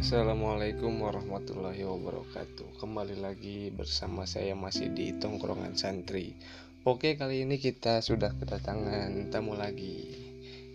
Assalamualaikum 0.00 1.04
warahmatullahi 1.04 1.84
wabarakatuh 1.84 2.80
Kembali 2.80 3.20
lagi 3.20 3.68
bersama 3.68 4.24
saya 4.24 4.56
masih 4.56 4.88
di 4.96 5.12
tongkrongan 5.12 5.76
santri 5.76 6.32
Oke 6.88 7.20
kali 7.20 7.44
ini 7.44 7.60
kita 7.60 8.00
sudah 8.00 8.32
kedatangan 8.32 9.28
tamu 9.28 9.52
lagi 9.60 10.08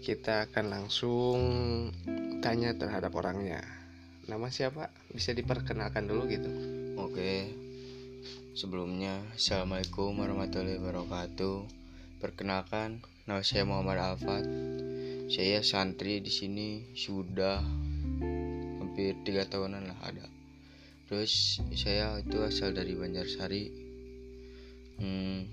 Kita 0.05 0.46
akan 0.46 0.65
langsung 0.69 1.39
tanya 2.46 2.77
terhadap 2.77 3.18
orangnya 3.18 3.65
Nama 4.29 4.46
siapa? 4.54 4.93
Bisa 5.09 5.33
diperkenalkan 5.33 6.05
dulu 6.05 6.29
gitu 6.29 6.51
Oke. 7.01 7.50
Sebelumnya, 8.54 9.25
Assalamualaikum 9.36 10.15
warahmatullahi 10.15 10.79
wabarakatuh. 10.79 11.68
Perkenalkan, 12.23 13.04
nama 13.28 13.43
saya 13.43 13.68
Muhammad 13.68 14.00
Alfat. 14.00 14.47
Saya 15.28 15.60
santri 15.60 16.23
di 16.23 16.32
sini 16.32 16.96
sudah 16.96 17.60
hampir 18.95 19.11
tiga 19.27 19.43
tahunan 19.43 19.91
lah 19.91 19.99
ada. 20.07 20.23
Terus 21.11 21.59
saya 21.75 22.15
itu 22.23 22.39
asal 22.47 22.71
dari 22.71 22.95
Banjarsari. 22.95 23.68
Hmm, 25.04 25.43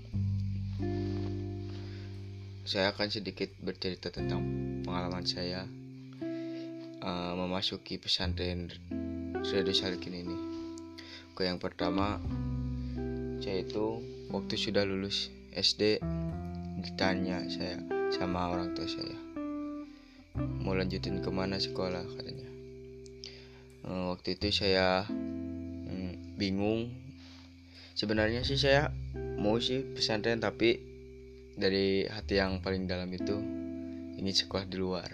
saya 2.63 2.95
akan 2.95 3.11
sedikit 3.11 3.51
bercerita 3.59 4.15
tentang 4.15 4.39
pengalaman 4.87 5.27
saya 5.27 5.67
uh, 7.03 7.35
memasuki 7.35 7.99
pesantren 7.99 8.71
Redo 9.43 9.75
Salikin 9.75 10.23
ini. 10.23 10.37
Oke, 11.35 11.43
yang 11.43 11.59
pertama 11.59 12.23
saya 13.43 13.59
itu 13.59 13.99
waktu 14.31 14.55
sudah 14.55 14.87
lulus 14.87 15.35
SD 15.51 15.99
ditanya 16.79 17.43
saya 17.51 17.75
sama 18.07 18.55
orang 18.55 18.71
tua 18.71 18.87
saya 18.87 19.19
mau 20.63 20.71
lanjutin 20.71 21.19
ke 21.19 21.27
mana 21.27 21.59
sekolah 21.59 22.07
katanya 22.15 22.42
waktu 23.87 24.39
itu 24.39 24.51
saya 24.51 25.03
hmm, 25.07 26.39
bingung. 26.39 26.91
Sebenarnya 27.93 28.41
sih 28.41 28.57
saya 28.57 28.89
mau 29.37 29.61
sih 29.61 29.85
pesantren 29.93 30.41
tapi 30.41 30.81
dari 31.53 32.09
hati 32.09 32.41
yang 32.41 32.63
paling 32.65 32.89
dalam 32.89 33.11
itu 33.13 33.37
ingin 34.17 34.33
sekolah 34.33 34.65
di 34.65 34.77
luar. 34.81 35.09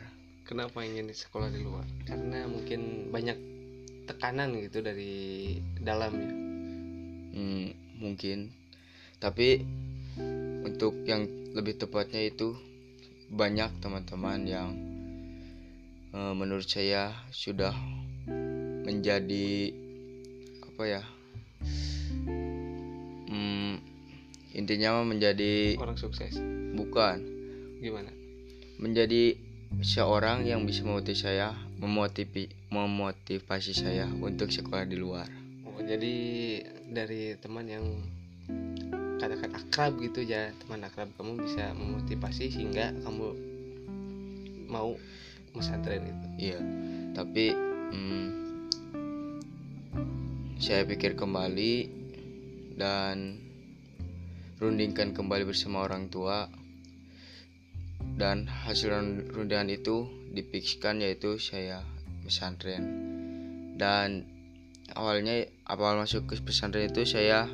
Kenapa 0.47 0.81
ingin 0.81 1.05
di 1.05 1.15
sekolah 1.17 1.51
di 1.51 1.61
luar? 1.61 1.85
Karena 2.07 2.47
mungkin 2.49 3.11
banyak 3.13 3.37
tekanan 4.09 4.57
gitu 4.57 4.81
dari 4.81 5.53
dalam 5.77 6.13
ya 6.17 6.31
Hmm, 7.29 7.69
mungkin. 8.01 8.49
Tapi 9.21 9.61
untuk 10.65 11.05
yang 11.05 11.29
lebih 11.53 11.77
tepatnya 11.77 12.25
itu 12.25 12.57
banyak 13.29 13.69
teman-teman 13.77 14.39
yang 14.49 14.69
eh, 16.09 16.33
menurut 16.33 16.65
saya 16.65 17.13
sudah 17.29 17.71
menjadi 18.89 19.69
apa 20.65 20.83
ya 20.89 21.03
Hmm, 23.29 23.77
intinya 24.57 24.97
mah 24.97 25.05
menjadi 25.05 25.77
Orang 25.77 26.01
sukses. 26.01 26.33
Bukan. 26.73 27.21
Gimana? 27.77 28.09
menjadi 28.79 29.35
seorang 29.83 30.47
yang 30.47 30.63
bisa 30.63 30.87
memotivasi 30.87 31.21
saya 31.27 31.51
memotivi, 31.77 32.47
memotivasi 32.71 33.75
saya 33.75 34.07
untuk 34.07 34.49
sekolah 34.49 34.87
di 34.87 34.97
luar. 34.97 35.27
Oh, 35.67 35.83
jadi 35.83 36.15
dari 36.89 37.35
teman 37.37 37.67
yang 37.67 37.85
katakan 39.19 39.51
akrab 39.51 39.99
gitu 39.99 40.23
ya 40.23 40.55
teman 40.63 40.79
akrab 40.87 41.11
kamu 41.19 41.43
bisa 41.43 41.75
memotivasi 41.75 42.49
sehingga 42.49 42.95
kamu 43.03 43.27
mau 44.71 44.95
pesantren 45.51 46.07
itu. 46.07 46.27
Iya, 46.49 46.59
tapi 47.11 47.51
hmm, 47.91 48.48
saya 50.59 50.83
pikir 50.83 51.15
kembali 51.15 51.87
dan 52.75 53.39
rundingkan 54.59 55.15
kembali 55.15 55.47
bersama 55.47 55.87
orang 55.87 56.11
tua. 56.11 56.51
Dan 58.19 58.43
hasil 58.43 58.91
run- 58.91 59.27
rundingan 59.31 59.71
itu 59.71 60.03
dipikskan 60.35 60.99
yaitu 60.99 61.39
saya 61.39 61.79
pesantren. 62.27 62.83
Dan 63.79 64.27
awalnya 64.99 65.47
awal 65.63 65.95
masuk 65.95 66.27
ke 66.27 66.35
pesantren 66.43 66.91
itu 66.91 67.07
saya 67.07 67.47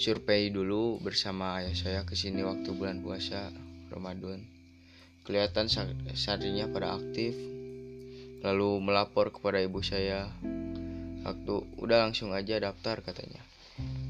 survei 0.00 0.48
dulu 0.48 0.96
bersama 1.04 1.60
ayah 1.60 1.76
saya 1.76 2.00
ke 2.08 2.16
sini 2.16 2.40
waktu 2.40 2.72
bulan 2.72 3.04
puasa 3.04 3.52
Ramadan. 3.92 4.48
Kelihatan 5.28 5.68
sa- 5.68 5.92
santrinya 6.16 6.72
pada 6.72 6.96
aktif 6.96 7.36
lalu 8.40 8.80
melapor 8.80 9.28
kepada 9.28 9.60
ibu 9.60 9.84
saya 9.84 10.32
waktu 11.26 11.54
udah 11.78 12.08
langsung 12.08 12.34
aja 12.34 12.58
daftar 12.58 13.00
katanya. 13.02 13.42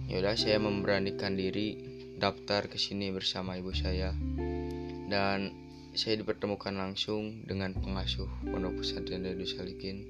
Yaudah 0.09 0.41
saya 0.41 0.57
memberanikan 0.57 1.37
diri 1.37 1.77
daftar 2.17 2.67
ke 2.67 2.81
sini 2.81 3.13
bersama 3.13 3.61
ibu 3.61 3.71
saya. 3.77 4.17
Dan 5.09 5.53
saya 5.93 6.21
dipertemukan 6.21 6.73
langsung 6.73 7.45
dengan 7.45 7.77
pengasuh 7.77 8.29
pondok 8.49 8.81
pesantren 8.81 9.25
Redu 9.25 9.45
Salikin. 9.45 10.05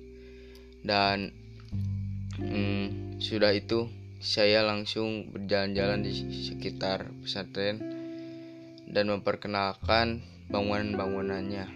Dan 0.83 1.35
hmm, 2.39 3.19
sudah 3.19 3.51
itu 3.51 3.91
saya 4.19 4.67
langsung 4.67 5.31
berjalan-jalan 5.31 6.03
di 6.03 6.13
sekitar 6.47 7.07
pesantren 7.23 7.79
dan 8.89 9.05
memperkenalkan 9.11 10.23
bangunan-bangunannya. 10.51 11.67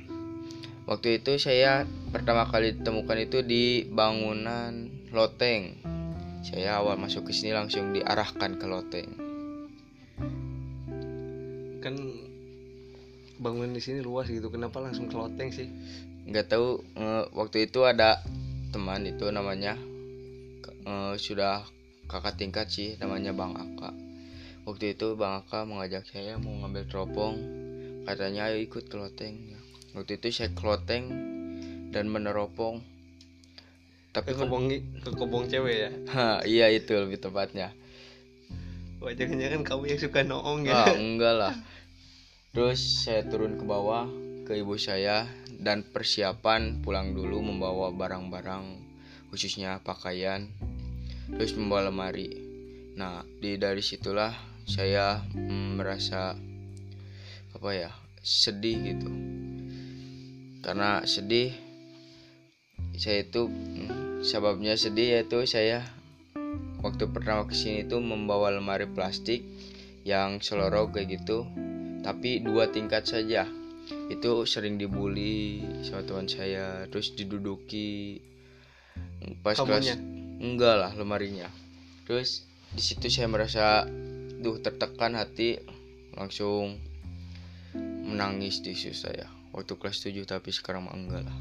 Waktu 0.83 1.23
itu 1.23 1.39
saya 1.39 1.87
pertama 2.11 2.51
kali 2.51 2.75
ditemukan 2.75 3.19
itu 3.23 3.39
di 3.47 3.87
bangunan 3.87 5.02
loteng. 5.13 5.79
Saya 6.43 6.83
awal 6.83 6.99
masuk 6.99 7.29
ke 7.29 7.33
sini 7.37 7.55
langsung 7.55 7.95
diarahkan 7.95 8.59
ke 8.59 8.67
loteng. 8.67 9.09
kan 11.83 11.99
bangunan 13.43 13.75
di 13.75 13.83
sini 13.83 13.99
luas 14.07 14.31
gitu 14.31 14.47
kenapa 14.47 14.79
langsung 14.79 15.11
ke 15.11 15.19
loteng 15.19 15.51
sih 15.51 15.67
Nggak 16.31 16.55
tahu 16.55 16.79
waktu 17.35 17.67
itu 17.67 17.83
ada 17.83 18.23
teman 18.71 19.03
itu 19.03 19.27
namanya 19.35 19.75
sudah 21.19 21.67
kakak 22.07 22.39
tingkat 22.39 22.71
sih 22.71 22.95
namanya 23.03 23.35
Bang 23.35 23.59
Aka. 23.59 23.91
Waktu 24.63 24.95
itu 24.95 25.19
Bang 25.19 25.43
Aka 25.43 25.67
mengajak 25.67 26.07
saya 26.07 26.39
mau 26.39 26.55
ngambil 26.63 26.87
teropong. 26.87 27.35
Katanya 28.07 28.51
ayo 28.51 28.63
ikut 28.63 28.87
ke 28.87 28.95
loteng. 28.95 29.59
Waktu 29.99 30.23
itu 30.23 30.31
saya 30.31 30.55
ke 30.55 30.63
loteng 30.63 31.11
dan 31.91 32.07
meneropong. 32.07 32.79
Tapi 34.13 34.37
ke 34.37 34.45
kobong 34.45 34.65
ke 35.01 35.11
kobong 35.17 35.45
cewek 35.49 35.77
ya 35.89 35.91
Ha, 36.15 36.45
iya 36.45 36.69
itu 36.69 36.93
lebih 36.93 37.17
tepatnya. 37.17 37.73
wajah 39.03 39.27
jangan 39.27 39.67
kamu 39.67 39.83
yang 39.91 40.01
suka 40.01 40.21
noong 40.23 40.69
Ah, 40.71 40.95
ya 40.95 41.01
enggak 41.03 41.35
lah. 41.35 41.55
Terus 42.55 42.79
saya 43.03 43.27
turun 43.27 43.59
ke 43.59 43.65
bawah 43.67 44.07
ke 44.47 44.55
ibu 44.61 44.79
saya 44.79 45.27
dan 45.59 45.83
persiapan 45.83 46.85
pulang 46.85 47.11
dulu 47.17 47.43
membawa 47.43 47.91
barang-barang 47.91 48.79
khususnya 49.33 49.81
pakaian 49.83 50.47
terus 51.35 51.57
membawa 51.59 51.89
lemari. 51.91 52.31
Nah, 52.95 53.25
di 53.41 53.57
dari 53.57 53.81
situlah 53.81 54.37
saya 54.69 55.19
mm, 55.35 55.81
merasa 55.81 56.37
apa 57.57 57.71
ya? 57.75 57.91
sedih 58.23 58.79
gitu. 58.87 59.11
Karena 60.63 61.03
sedih 61.03 61.51
saya 62.97 63.25
itu 63.25 63.49
mm, 63.49 64.23
sebabnya 64.23 64.77
sedih 64.77 65.21
yaitu 65.21 65.45
saya 65.49 65.85
waktu 66.83 67.09
pertama 67.11 67.47
ke 67.47 67.55
sini 67.55 67.87
itu 67.87 67.99
membawa 68.03 68.51
lemari 68.51 68.91
plastik 68.91 69.43
yang 70.03 70.43
selorok 70.43 70.99
kayak 70.99 71.23
gitu 71.23 71.47
tapi 72.03 72.43
dua 72.43 72.69
tingkat 72.69 73.07
saja. 73.07 73.47
Itu 74.11 74.45
sering 74.45 74.77
dibully 74.77 75.63
sama 75.87 76.03
teman 76.03 76.27
saya 76.27 76.87
terus 76.91 77.15
diduduki. 77.15 78.19
Pas 79.41 79.55
Kamunya? 79.55 79.95
kelas 79.95 80.03
enggak 80.43 80.75
lah 80.83 80.93
lemarinya. 80.99 81.49
Terus 82.05 82.43
di 82.75 82.83
situ 82.83 83.07
saya 83.07 83.31
merasa 83.31 83.87
duh 84.43 84.59
tertekan 84.59 85.15
hati. 85.15 85.63
Langsung 86.19 86.77
menangis 88.05 88.61
di 88.61 88.75
situ 88.75 88.99
saya. 89.09 89.31
Waktu 89.55 89.79
kelas 89.79 90.01
7 90.05 90.25
tapi 90.25 90.49
sekarang 90.49 90.89
enggak 90.91 91.29
lah 91.29 91.37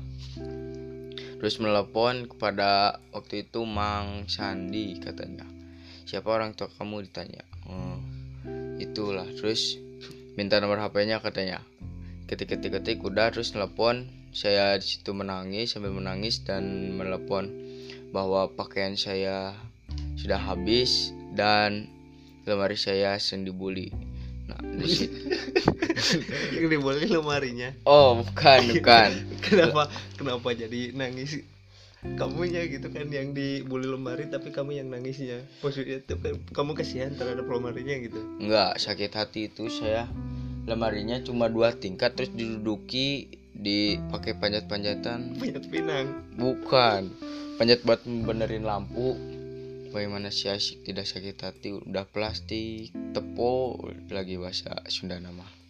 terus 1.41 1.57
menelepon 1.57 2.29
kepada 2.29 3.01
waktu 3.09 3.49
itu 3.49 3.65
Mang 3.65 4.29
Sandi 4.29 5.01
katanya. 5.01 5.49
Siapa 6.05 6.29
orang 6.29 6.53
tua 6.53 6.69
kamu? 6.69 7.09
Ditanya. 7.09 7.41
"Oh, 7.65 7.97
itulah. 8.77 9.25
Terus 9.33 9.81
minta 10.37 10.61
nomor 10.61 10.77
HP-nya 10.77 11.17
katanya. 11.17 11.65
Ketik-ketik-ketik 12.29 13.01
udah. 13.01 13.33
Terus 13.33 13.57
telepon. 13.57 14.05
Saya 14.31 14.77
di 14.77 14.85
situ 14.85 15.17
menangis 15.17 15.73
sambil 15.73 15.91
menangis 15.97 16.45
dan 16.45 16.93
menelepon 16.93 17.49
bahwa 18.13 18.47
pakaian 18.53 18.93
saya 18.93 19.57
sudah 20.15 20.37
habis 20.37 21.11
dan 21.33 21.87
lemari 22.43 22.75
saya 22.75 23.15
sering 23.17 23.47
dibully 23.47 23.89
nah 24.45 24.59
di 24.59 24.87
situ 24.89 25.17
yang 26.55 26.67
dibully 26.67 27.07
lemarinya 27.07 27.69
oh 27.85 28.21
bukan 28.25 28.59
bukan. 28.81 29.09
Kenapa 29.41 29.89
kenapa 30.17 30.53
jadi 30.53 30.93
nangis? 30.93 31.41
Kamunya 32.01 32.65
gitu 32.65 32.89
kan 32.89 33.13
yang 33.13 33.37
dibully 33.37 33.85
lemari 33.85 34.25
tapi 34.25 34.49
kamu 34.49 34.81
yang 34.81 34.89
nangisnya. 34.89 35.45
Maksudnya 35.61 36.01
itu 36.01 36.17
kan 36.17 36.33
kamu 36.49 36.73
kasihan 36.73 37.13
terhadap 37.13 37.45
lemarinya 37.45 37.93
gitu. 38.01 38.17
Enggak, 38.41 38.81
sakit 38.81 39.11
hati 39.13 39.53
itu 39.53 39.69
saya. 39.69 40.09
Lemarinya 40.65 41.21
cuma 41.21 41.45
dua 41.45 41.77
tingkat 41.77 42.17
terus 42.17 42.33
diduduki 42.33 43.29
dipakai 43.53 44.33
panjat-panjatan. 44.33 45.37
Banyak 45.37 45.63
pinang. 45.69 46.25
Bukan. 46.37 47.13
Panjat 47.61 47.85
buat 47.85 48.01
benerin 48.05 48.65
lampu. 48.65 49.13
Bagaimana 49.93 50.33
si 50.33 50.49
asyik 50.49 50.87
tidak 50.87 51.05
sakit 51.05 51.37
hati? 51.37 51.69
Udah 51.75 52.09
plastik 52.09 52.89
tepo 53.13 53.77
lagi 54.09 54.41
bahasa 54.41 54.73
Sunda 54.89 55.21
nama 55.21 55.60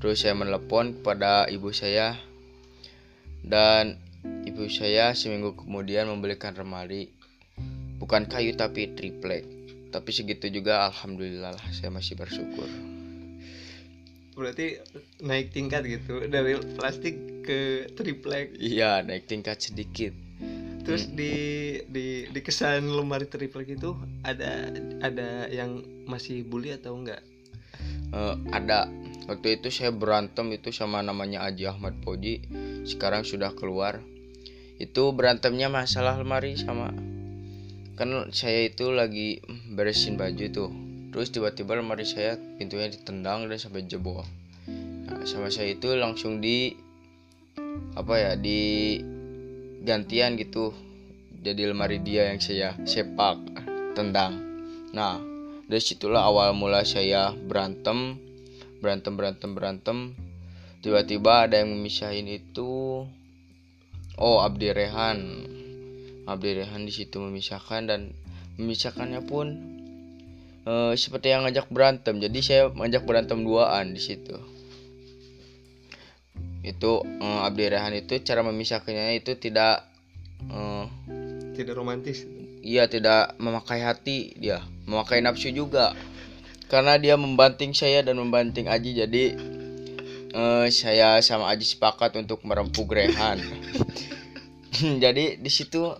terus 0.00 0.24
saya 0.24 0.34
menelepon 0.34 0.98
kepada 1.00 1.46
ibu 1.46 1.70
saya. 1.70 2.16
Dan 3.40 3.96
ibu 4.44 4.68
saya 4.68 5.16
seminggu 5.16 5.56
kemudian 5.56 6.08
membelikan 6.08 6.52
lemari 6.52 7.08
bukan 8.00 8.28
kayu 8.28 8.52
tapi 8.56 8.92
triplek 8.92 9.44
tapi 9.90 10.10
segitu 10.14 10.46
juga 10.48 10.86
alhamdulillah 10.86 11.52
lah 11.52 11.66
saya 11.74 11.90
masih 11.90 12.14
bersyukur. 12.14 12.66
Berarti 14.38 14.78
naik 15.20 15.52
tingkat 15.52 15.84
gitu 15.84 16.24
dari 16.30 16.56
plastik 16.78 17.44
ke 17.44 17.90
triplek 17.98 18.54
iya 18.56 19.02
naik 19.02 19.26
tingkat 19.26 19.58
sedikit. 19.58 20.14
Terus 20.86 21.12
di 21.12 21.34
di 21.90 22.24
di 22.30 22.40
kesan 22.40 22.88
lemari 22.88 23.28
triplek 23.28 23.76
itu 23.76 23.98
ada 24.24 24.70
ada 25.04 25.50
yang 25.50 25.82
masih 26.08 26.46
bully 26.46 26.72
atau 26.72 26.96
enggak 26.96 27.20
Eh, 28.10 28.36
ada. 28.50 28.90
Waktu 29.30 29.62
itu 29.62 29.70
saya 29.70 29.94
berantem 29.94 30.50
itu 30.50 30.74
sama 30.74 30.98
namanya 31.06 31.46
Aji 31.46 31.70
Ahmad 31.70 32.02
Poji 32.02 32.42
sekarang 32.82 33.22
sudah 33.22 33.54
keluar. 33.54 34.02
Itu 34.82 35.14
berantemnya 35.14 35.70
masalah 35.70 36.18
lemari 36.18 36.58
sama. 36.58 36.90
Kan 37.94 38.10
saya 38.34 38.66
itu 38.66 38.90
lagi 38.90 39.38
beresin 39.70 40.18
baju 40.18 40.44
tuh. 40.50 40.70
Terus 41.14 41.30
tiba-tiba 41.30 41.78
lemari 41.78 42.02
saya 42.02 42.34
pintunya 42.58 42.90
ditendang 42.90 43.46
dan 43.46 43.58
sampai 43.60 43.86
jebol. 43.86 44.26
Nah, 45.06 45.22
sama 45.26 45.46
saya 45.50 45.78
itu 45.78 45.94
langsung 45.94 46.42
di 46.42 46.74
apa 47.94 48.14
ya 48.18 48.32
di 48.34 48.98
gantian 49.86 50.34
gitu. 50.34 50.74
Jadi 51.40 51.70
lemari 51.70 52.02
dia 52.02 52.34
yang 52.34 52.42
saya 52.42 52.74
sepak 52.82 53.38
tendang. 53.94 54.42
Nah 54.90 55.29
dari 55.70 55.78
situlah 55.78 56.26
awal 56.26 56.50
mula 56.50 56.82
saya 56.82 57.30
berantem 57.30 58.18
berantem 58.82 59.14
berantem 59.14 59.50
berantem. 59.54 59.98
Tiba-tiba 60.82 61.46
ada 61.46 61.62
yang 61.62 61.70
memisahin 61.76 62.26
itu. 62.26 63.04
Oh 64.18 64.36
Abdi 64.42 64.74
Rehan. 64.74 65.20
Abdi 66.26 66.50
Rehan 66.58 66.88
di 66.88 66.92
situ 66.92 67.22
memisahkan 67.22 67.86
dan 67.86 68.10
memisahkannya 68.58 69.20
pun 69.30 69.46
eh, 70.66 70.92
seperti 70.98 71.30
yang 71.30 71.46
ngajak 71.46 71.70
berantem. 71.70 72.18
Jadi 72.18 72.38
saya 72.42 72.62
ngajak 72.74 73.06
berantem 73.06 73.46
duaan 73.46 73.94
di 73.94 74.02
situ. 74.02 74.34
Itu 76.66 77.06
eh, 77.06 77.46
Abdi 77.46 77.64
Rehan 77.70 77.94
itu 77.94 78.18
cara 78.26 78.42
memisahkannya 78.42 79.22
itu 79.22 79.38
tidak 79.38 79.86
eh, 80.50 80.84
tidak 81.54 81.78
romantis. 81.78 82.26
Iya 82.60 82.88
tidak 82.90 83.38
memakai 83.38 83.80
hati 83.84 84.36
dia 84.36 84.60
memakai 84.90 85.22
nafsu 85.22 85.54
juga. 85.54 85.94
Karena 86.66 86.98
dia 86.98 87.14
membanting 87.14 87.74
saya 87.74 88.02
dan 88.02 88.18
membanting 88.18 88.66
Aji 88.66 89.06
jadi 89.06 89.24
eh, 90.34 90.66
saya 90.70 91.18
sama 91.22 91.50
Aji 91.50 91.66
sepakat 91.66 92.14
untuk 92.18 92.42
merempuk 92.46 92.90
Rehan 92.94 93.42
jadi 95.02 95.36
di 95.36 95.50
situ 95.50 95.90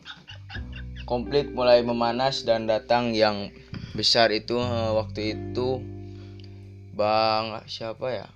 konflik 1.05 1.51
mulai 1.51 1.83
memanas 1.83 2.47
dan 2.47 2.71
datang 2.71 3.11
yang 3.13 3.51
besar 3.99 4.31
itu 4.31 4.63
eh, 4.63 4.91
waktu 4.95 5.35
itu 5.35 5.83
Bang 6.95 7.65
siapa 7.65 8.13
ya? 8.13 8.27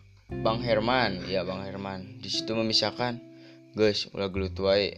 Bang 0.40 0.64
Herman. 0.64 1.28
Ya 1.28 1.44
Bang 1.44 1.68
Herman. 1.68 2.16
Di 2.24 2.32
situ 2.32 2.56
memisahkan. 2.56 3.20
Guys 3.76 4.08
ulah 4.16 4.32
gelut 4.32 4.56
wae. 4.56 4.96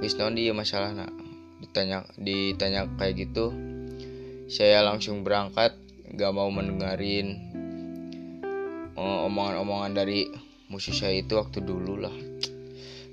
Guys 0.00 0.16
naon 0.16 0.40
dia 0.40 0.56
masalah 0.56 0.96
nak? 0.96 1.12
Ditanya 1.60 2.08
ditanya 2.16 2.88
kayak 2.96 3.28
gitu 3.28 3.52
saya 4.48 4.84
langsung 4.84 5.24
berangkat 5.24 5.74
gak 6.14 6.32
mau 6.36 6.48
mendengarin 6.52 7.40
eh, 8.94 9.18
omongan-omongan 9.26 9.92
dari 9.96 10.28
musuh 10.68 10.94
saya 10.94 11.20
itu 11.20 11.36
waktu 11.36 11.60
dulu 11.60 12.00
lah. 12.00 12.14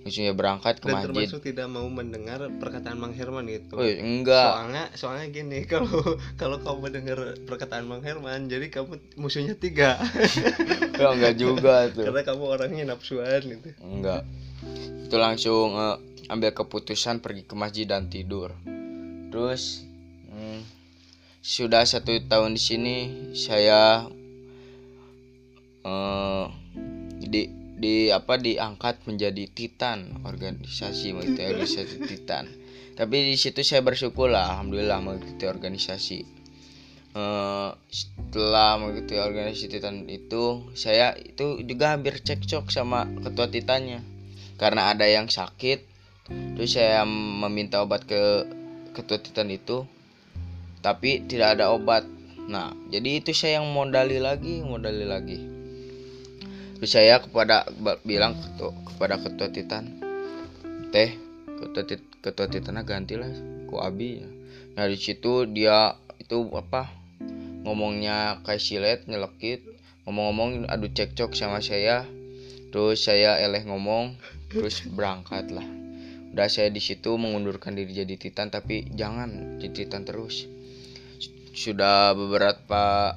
Musuhnya 0.01 0.33
berangkat 0.33 0.81
ke 0.81 0.89
dan 0.89 0.97
masjid. 0.97 1.13
termasuk 1.13 1.41
tidak 1.45 1.67
mau 1.69 1.85
mendengar 1.85 2.49
perkataan 2.57 2.97
Bang 2.97 3.13
Herman 3.13 3.45
itu. 3.45 3.77
Oh 3.77 3.85
enggak. 3.85 4.49
Soalnya 4.49 4.83
soalnya 4.97 5.27
gini 5.29 5.61
kalau 5.71 6.17
kalau 6.41 6.57
kamu 6.57 6.89
mendengar 6.89 7.37
perkataan 7.45 7.85
Bang 7.85 8.01
Herman 8.01 8.49
jadi 8.49 8.73
kamu 8.73 8.97
musuhnya 9.21 9.53
tiga. 9.57 9.97
Ya, 11.01 11.17
enggak 11.17 11.33
juga 11.33 11.89
tuh. 11.89 12.05
Karena 12.05 12.21
kamu 12.21 12.43
orangnya 12.45 12.93
nafsuan 12.93 13.41
gitu. 13.41 13.73
Enggak. 13.81 14.21
Itu 15.09 15.17
langsung 15.17 15.73
eh, 15.73 15.97
ambil 16.29 16.53
keputusan 16.53 17.25
pergi 17.25 17.45
ke 17.45 17.57
masjid 17.57 17.89
dan 17.89 18.05
tidur. 18.05 18.53
Terus 19.33 19.90
sudah 21.41 21.81
satu 21.89 22.21
tahun 22.29 22.53
di 22.53 22.61
sini 22.61 22.95
saya 23.33 24.05
eh, 25.81 26.45
di 27.17 27.49
di 27.81 28.13
apa 28.13 28.37
diangkat 28.37 29.09
menjadi 29.09 29.49
titan 29.49 30.21
organisasi 30.21 31.17
mengikuti 31.17 31.41
organisasi 31.41 31.97
titan. 32.05 32.45
Tapi 32.93 33.33
di 33.33 33.35
situ 33.41 33.65
saya 33.65 33.81
bersyukur 33.81 34.29
lah 34.29 34.53
alhamdulillah 34.53 35.01
mengikuti 35.01 35.49
organisasi. 35.49 36.19
Eh, 37.17 37.69
setelah 37.89 38.77
mengikuti 38.77 39.17
organisasi 39.17 39.65
titan 39.65 40.05
itu 40.13 40.69
saya 40.77 41.17
itu 41.17 41.57
juga 41.65 41.97
hampir 41.97 42.21
cekcok 42.21 42.69
sama 42.69 43.09
ketua 43.25 43.49
titannya. 43.49 44.05
Karena 44.61 44.93
ada 44.93 45.09
yang 45.09 45.25
sakit 45.25 45.89
terus 46.53 46.77
saya 46.77 47.01
meminta 47.09 47.81
obat 47.81 48.05
ke 48.05 48.45
ketua 48.93 49.17
titan 49.17 49.49
itu 49.49 49.89
tapi 50.81 51.23
tidak 51.29 51.57
ada 51.57 51.71
obat. 51.71 52.03
Nah 52.49 52.73
jadi 52.89 53.21
itu 53.21 53.31
saya 53.31 53.61
yang 53.61 53.69
modali 53.69 54.17
lagi 54.17 54.65
modali 54.65 55.05
lagi. 55.05 55.39
Terus 56.81 56.91
saya 56.91 57.21
kepada 57.21 57.69
bilang 58.01 58.33
ketua, 58.35 58.73
kepada 58.89 59.15
ketua 59.21 59.47
titan. 59.53 59.85
Teh 60.89 61.13
ketua 61.61 61.85
tit, 61.85 62.01
ketua 62.19 62.49
titannya 62.49 62.81
gantilah 62.81 63.31
ku 63.69 63.77
abi. 63.77 64.25
Nah 64.73 64.89
di 64.89 64.97
situ 64.97 65.45
dia 65.45 65.93
itu 66.17 66.49
apa 66.57 66.89
ngomongnya 67.63 68.41
kayak 68.41 68.61
silet 68.61 68.99
nyelekit. 69.05 69.61
Ngomong-ngomong 70.09 70.65
adu 70.65 70.89
cekcok 70.89 71.37
sama 71.37 71.61
saya. 71.61 72.03
Terus 72.73 73.05
saya 73.05 73.37
eleh 73.37 73.61
ngomong 73.67 74.17
terus 74.49 74.83
berangkat 74.87 75.51
lah 75.51 75.81
udah 76.31 76.47
saya 76.47 76.71
di 76.71 76.79
situ 76.79 77.19
mengundurkan 77.19 77.75
diri 77.75 77.91
jadi 77.91 78.15
titan 78.15 78.47
tapi 78.47 78.87
jangan 78.95 79.59
jadi 79.59 79.83
titan 79.83 80.07
terus 80.07 80.47
sudah 81.51 82.15
beberapa 82.15 83.15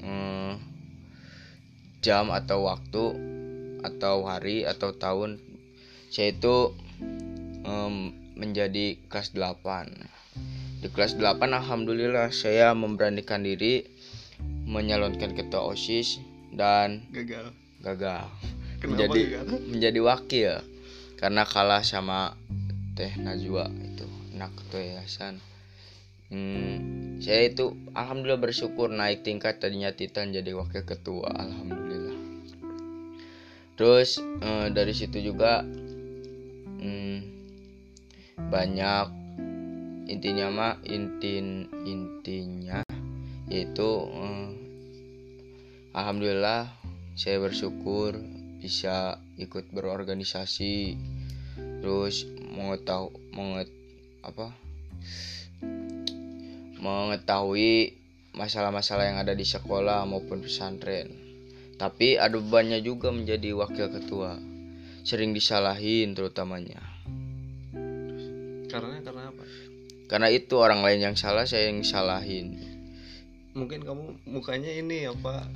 mm, 0.00 0.52
jam 2.00 2.32
atau 2.32 2.68
waktu 2.68 3.04
atau 3.84 4.24
hari 4.24 4.64
atau 4.64 4.96
tahun 4.96 5.36
saya 6.08 6.32
itu 6.32 6.72
em, 7.64 8.16
menjadi 8.34 8.96
kelas 9.12 9.36
8 9.36 10.84
di 10.84 10.88
kelas 10.92 11.16
8 11.16 11.40
alhamdulillah 11.40 12.32
saya 12.32 12.72
memberanikan 12.72 13.44
diri 13.44 13.84
menyalonkan 14.64 15.36
ketua 15.36 15.64
OSIS 15.64 16.20
dan 16.52 17.04
gagal. 17.12 17.52
gagal. 17.84 18.24
Kenapa 18.80 18.88
menjadi 18.88 19.20
gagal? 19.40 19.58
menjadi 19.68 20.00
wakil. 20.04 20.52
Karena 21.16 21.42
kalah 21.48 21.80
sama 21.80 22.36
Teh 22.92 23.16
Najwa 23.16 23.70
itu 23.80 24.04
anak 24.36 24.52
ketua 24.60 24.82
yayasan 24.84 25.40
hmm, 26.28 27.20
saya 27.20 27.50
itu 27.50 27.74
alhamdulillah 27.92 28.40
bersyukur 28.40 28.92
naik 28.92 29.24
tingkat 29.24 29.60
tadinya 29.60 29.92
Titan 29.92 30.32
jadi 30.32 30.52
wakil 30.56 30.84
ketua 30.84 31.32
alhamdulillah. 31.32 32.18
Terus 33.74 34.22
eh, 34.22 34.68
dari 34.70 34.94
situ 34.94 35.18
juga 35.20 35.64
hmm, 36.80 37.18
banyak 38.48 39.06
intinya 40.04 40.46
mah 40.52 40.74
intin 40.84 41.66
intinya 41.88 42.84
yaitu 43.48 43.88
eh, 44.08 44.48
alhamdulillah 45.96 46.68
saya 47.14 47.38
bersyukur 47.38 48.18
bisa 48.64 49.22
ikut 49.36 49.70
berorganisasi. 49.70 50.96
Terus 51.54 52.26
mengetahui 52.56 53.12
menget, 53.36 53.68
apa 54.24 54.50
mengetahui 56.84 57.96
masalah-masalah 58.36 59.08
yang 59.08 59.18
ada 59.24 59.32
di 59.32 59.48
sekolah 59.48 60.04
maupun 60.04 60.44
pesantren. 60.44 61.08
Tapi 61.80 62.20
ada 62.20 62.36
bebannya 62.36 62.84
juga 62.84 63.08
menjadi 63.08 63.56
wakil 63.56 63.88
ketua. 63.88 64.36
Sering 65.02 65.32
disalahin 65.32 66.12
terutamanya. 66.12 66.80
Karena 68.68 69.00
karena 69.00 69.22
apa? 69.32 69.44
Karena 70.04 70.28
itu 70.28 70.54
orang 70.60 70.84
lain 70.84 71.00
yang 71.00 71.16
salah 71.16 71.48
saya 71.48 71.72
yang 71.72 71.80
salahin. 71.80 72.60
Mungkin 73.56 73.86
kamu 73.86 74.04
mukanya 74.28 74.68
ini 74.68 75.08
apa 75.08 75.46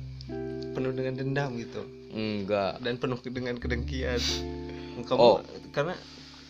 penuh 0.73 0.93
dengan 0.95 1.13
dendam 1.19 1.53
gitu. 1.61 1.83
Enggak. 2.09 2.81
Dan 2.81 2.97
penuh 2.97 3.19
dengan 3.21 3.55
kedengkian. 3.61 4.17
Kamu 5.07 5.15
Oh. 5.15 5.39
karena 5.71 5.95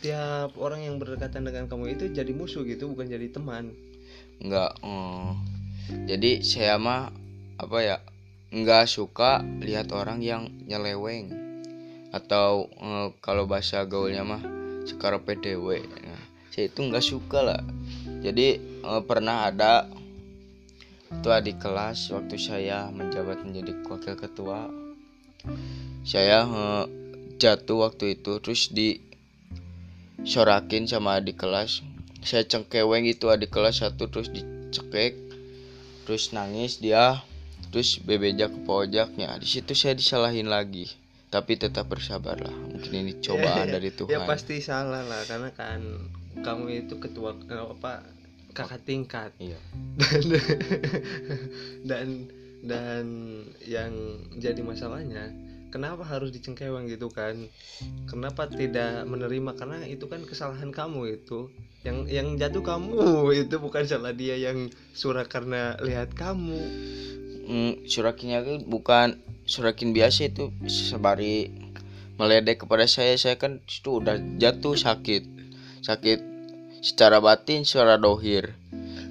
tiap 0.02 0.58
orang 0.58 0.82
yang 0.82 0.98
berdekatan 0.98 1.46
dengan 1.46 1.70
kamu 1.70 1.94
itu 1.94 2.10
jadi 2.10 2.34
musuh 2.34 2.66
gitu 2.66 2.90
bukan 2.90 3.06
jadi 3.06 3.30
teman 3.30 3.78
enggak 4.40 4.72
oh. 4.84 5.36
jadi 6.08 6.40
saya 6.44 6.80
mah 6.80 7.12
apa 7.60 7.78
ya 7.84 7.98
enggak 8.50 8.90
suka 8.90 9.46
lihat 9.62 9.94
orang 9.94 10.24
yang 10.26 10.50
nyeleweng. 10.66 11.30
Atau 12.10 12.74
eh, 12.82 13.08
kalau 13.22 13.46
bahasa 13.46 13.86
gaulnya 13.86 14.26
mah 14.26 14.42
sekarang 14.90 15.22
PDW 15.22 15.86
nah, 15.86 16.24
saya 16.50 16.66
itu 16.72 16.80
enggak 16.82 17.06
suka 17.06 17.40
lah. 17.46 17.62
Jadi 18.26 18.48
eh, 18.60 19.02
pernah 19.06 19.50
ada 19.50 19.86
itu 21.10 21.30
adik 21.30 21.58
kelas 21.62 22.14
waktu 22.14 22.38
saya 22.38 22.90
menjabat 22.90 23.46
menjadi 23.46 23.74
wakil 23.86 24.18
ketua. 24.18 24.72
Saya 26.02 26.48
eh, 26.48 26.86
jatuh 27.38 27.86
waktu 27.86 28.18
itu 28.18 28.42
terus 28.42 28.74
di 28.74 28.98
sorakin 30.26 30.90
sama 30.90 31.22
adik 31.22 31.38
kelas 31.38 31.86
saya 32.24 32.44
cengkeweng 32.44 33.08
itu 33.08 33.32
adik 33.32 33.52
kelas 33.54 33.82
satu 33.84 34.12
terus 34.12 34.30
dicekek 34.32 35.16
terus 36.04 36.34
nangis 36.36 36.82
dia 36.82 37.22
terus 37.70 38.02
bebejak 38.02 38.50
ke 38.50 38.60
pojaknya. 38.66 39.38
Di 39.38 39.46
situ 39.46 39.78
saya 39.78 39.94
disalahin 39.94 40.50
lagi 40.50 40.90
tapi 41.30 41.62
tetap 41.62 41.86
bersabar 41.86 42.42
lah 42.42 42.54
mungkin 42.54 43.06
ini 43.06 43.14
cobaan 43.22 43.70
Ya, 43.70 43.78
dari 43.78 43.94
ya 43.94 43.98
Tuhan. 44.02 44.26
pasti 44.26 44.58
salah 44.66 45.06
lah 45.06 45.22
karena 45.30 45.54
kan 45.54 45.82
kamu 46.42 46.90
itu 46.90 46.98
ketua 46.98 47.38
eh, 47.38 47.62
apa 47.62 48.02
kakak 48.58 48.82
tingkat. 48.84 49.32
Iya. 49.38 49.60
Dan 50.02 50.26
dan 51.90 52.08
dan 52.66 53.06
yang 53.64 53.94
jadi 54.36 54.60
masalahnya 54.66 55.30
kenapa 55.70 56.04
harus 56.06 56.34
dicengkeweng 56.34 56.90
gitu 56.90 57.08
kan? 57.10 57.48
Kenapa 58.10 58.50
tidak 58.50 59.06
menerima? 59.06 59.54
Karena 59.56 59.86
itu 59.86 60.10
kan 60.10 60.26
kesalahan 60.26 60.74
kamu 60.74 61.22
itu. 61.22 61.50
Yang 61.86 61.98
yang 62.12 62.28
jatuh 62.36 62.66
kamu 62.66 62.94
itu 63.48 63.56
bukan 63.62 63.88
salah 63.88 64.12
dia 64.12 64.36
yang 64.36 64.68
surah 64.92 65.26
karena 65.30 65.78
lihat 65.80 66.18
kamu. 66.18 66.60
Hmm, 67.50 67.74
surakinnya 67.90 68.46
itu 68.46 68.66
bukan 68.68 69.18
surakin 69.50 69.96
biasa 69.96 70.30
itu 70.30 70.54
sebari 70.70 71.50
meledek 72.20 72.68
kepada 72.68 72.86
saya. 72.90 73.16
Saya 73.16 73.40
kan 73.40 73.64
itu 73.64 74.02
udah 74.02 74.20
jatuh 74.38 74.76
sakit. 74.76 75.24
Sakit 75.86 76.20
secara 76.84 77.24
batin 77.24 77.64
secara 77.64 77.96
dohir. 77.96 78.54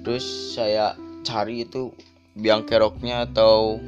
Terus 0.05 0.55
saya 0.55 0.95
cari 1.25 1.67
itu 1.67 1.91
biang 2.37 2.63
keroknya 2.63 3.27
atau 3.27 3.81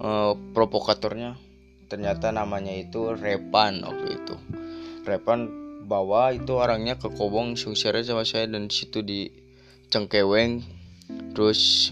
eh, 0.00 0.32
provokatornya 0.56 1.47
ternyata 1.88 2.30
namanya 2.30 2.72
itu 2.76 3.16
Repan 3.16 3.82
waktu 3.82 4.20
itu. 4.20 4.36
Repan 5.08 5.48
bawa 5.88 6.36
itu 6.36 6.52
orangnya 6.52 7.00
ke 7.00 7.08
Kobong 7.08 7.56
sungsere 7.56 8.04
sama 8.04 8.28
saya 8.28 8.44
dan 8.44 8.68
situ 8.68 9.00
di 9.00 9.32
Cengkeweng. 9.88 10.60
Terus 11.32 11.90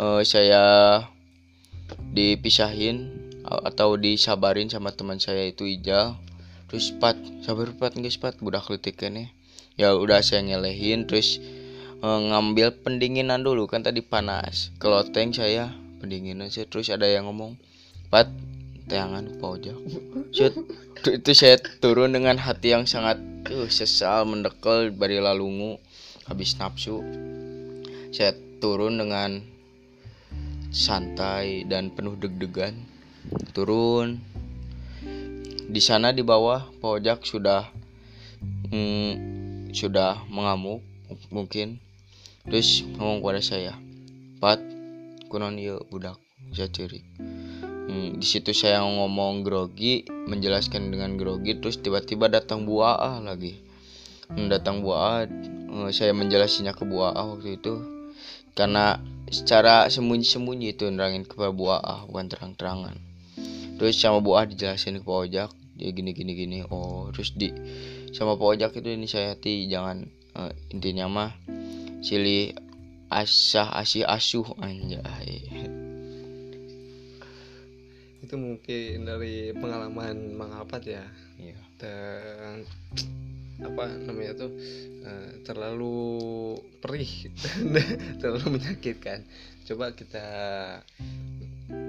eh, 0.00 0.22
saya 0.24 0.64
dipisahin 2.16 3.12
atau 3.44 4.00
disabarin 4.00 4.72
sama 4.72 4.96
teman 4.96 5.20
saya 5.20 5.44
itu 5.44 5.68
Ijal 5.68 6.16
terus 6.64 6.96
pat 6.96 7.14
sabar 7.44 7.76
pat 7.76 7.92
guys 7.92 8.16
pat 8.16 8.40
budak 8.40 8.64
kene 8.96 9.36
ya 9.76 9.92
udah 9.92 10.24
saya 10.24 10.40
nyelehin 10.40 11.04
terus 11.04 11.38
eh, 12.00 12.20
ngambil 12.32 12.80
pendinginan 12.80 13.44
dulu. 13.44 13.68
Kan 13.68 13.84
tadi 13.84 14.00
panas 14.00 14.72
keloteng 14.80 15.36
saya 15.36 15.76
pendinginan 16.00 16.48
saya 16.48 16.64
terus 16.64 16.88
ada 16.88 17.04
yang 17.04 17.28
ngomong 17.28 17.60
pat 18.08 18.32
tayangan 18.88 19.40
pojok. 19.40 19.78
Itu 21.04 21.30
saya 21.32 21.60
turun 21.80 22.12
dengan 22.16 22.36
hati 22.40 22.72
yang 22.72 22.84
sangat 22.84 23.20
uh, 23.48 23.68
sesal 23.68 24.28
mendekel 24.28 24.92
bari 24.92 25.20
lalungu. 25.20 25.80
Habis 26.24 26.56
nafsu 26.56 27.04
saya 28.14 28.32
turun 28.62 28.96
dengan 28.96 29.44
santai 30.70 31.66
dan 31.68 31.92
penuh 31.92 32.16
deg-degan. 32.16 32.78
Turun. 33.50 34.22
Di 35.64 35.80
sana 35.80 36.12
di 36.12 36.22
bawah 36.22 36.68
pojok 36.78 37.26
sudah 37.26 37.68
mm, 38.70 39.12
sudah 39.74 40.22
mengamuk 40.30 40.84
mungkin. 41.34 41.82
Terus 42.44 42.84
ngomong 43.00 43.24
kepada 43.24 43.40
saya 43.40 43.74
pat 44.38 44.60
kunon 45.32 45.56
ieu 45.56 45.80
budak. 45.88 46.20
Saya 46.54 46.70
ciri 46.70 47.02
Hmm, 47.84 48.16
di 48.16 48.26
situ 48.26 48.56
saya 48.56 48.80
ngomong 48.80 49.44
grogi 49.44 50.08
menjelaskan 50.08 50.88
dengan 50.88 51.20
grogi 51.20 51.60
terus 51.60 51.76
tiba-tiba 51.80 52.32
datang 52.32 52.64
Bu 52.64 52.80
AA 52.80 53.20
lagi. 53.20 53.60
Hmm, 54.32 54.48
datang 54.48 54.80
Bu 54.80 54.96
AA 54.96 55.28
eh, 55.28 55.90
saya 55.92 56.16
menjelasinya 56.16 56.72
ke 56.72 56.88
Bu 56.88 57.04
AA 57.04 57.22
waktu 57.36 57.60
itu. 57.60 57.74
Karena 58.54 58.96
secara 59.28 59.90
sembunyi-sembunyi 59.90 60.78
itu 60.78 60.88
nerangin 60.88 61.28
ke 61.28 61.36
Bu 61.52 61.68
AA 61.68 62.08
bukan 62.08 62.26
terang-terangan. 62.32 62.96
Terus 63.76 64.00
sama 64.00 64.24
Bu 64.24 64.32
AA 64.38 64.48
dijelasin 64.48 65.02
ke 65.02 65.04
Pak 65.04 65.52
dia 65.74 65.90
gini 65.90 66.14
gini 66.14 66.32
gini 66.38 66.58
oh 66.70 67.10
terus 67.10 67.34
di 67.34 67.50
sama 68.14 68.38
Pak 68.38 68.78
itu 68.78 68.90
ini 68.94 69.10
saya 69.10 69.34
hati 69.34 69.66
jangan 69.66 70.06
eh, 70.38 70.52
intinya 70.70 71.10
mah 71.10 71.30
silih 71.98 72.54
asah 73.10 73.74
asih 73.74 74.06
asuh 74.06 74.46
anjay 74.62 75.42
itu 78.34 78.42
mungkin 78.42 79.06
dari 79.06 79.54
pengalaman 79.54 80.34
mengapat 80.34 80.82
ya. 80.98 81.06
Iya. 81.38 81.54
dan 81.78 82.66
apa 83.62 83.86
namanya 84.10 84.34
tuh 84.34 84.50
eh, 85.06 85.38
terlalu 85.46 86.58
perih 86.82 87.30
dan 87.70 87.94
terlalu 88.18 88.58
menyakitkan. 88.58 89.22
Coba 89.70 89.94
kita 89.94 90.26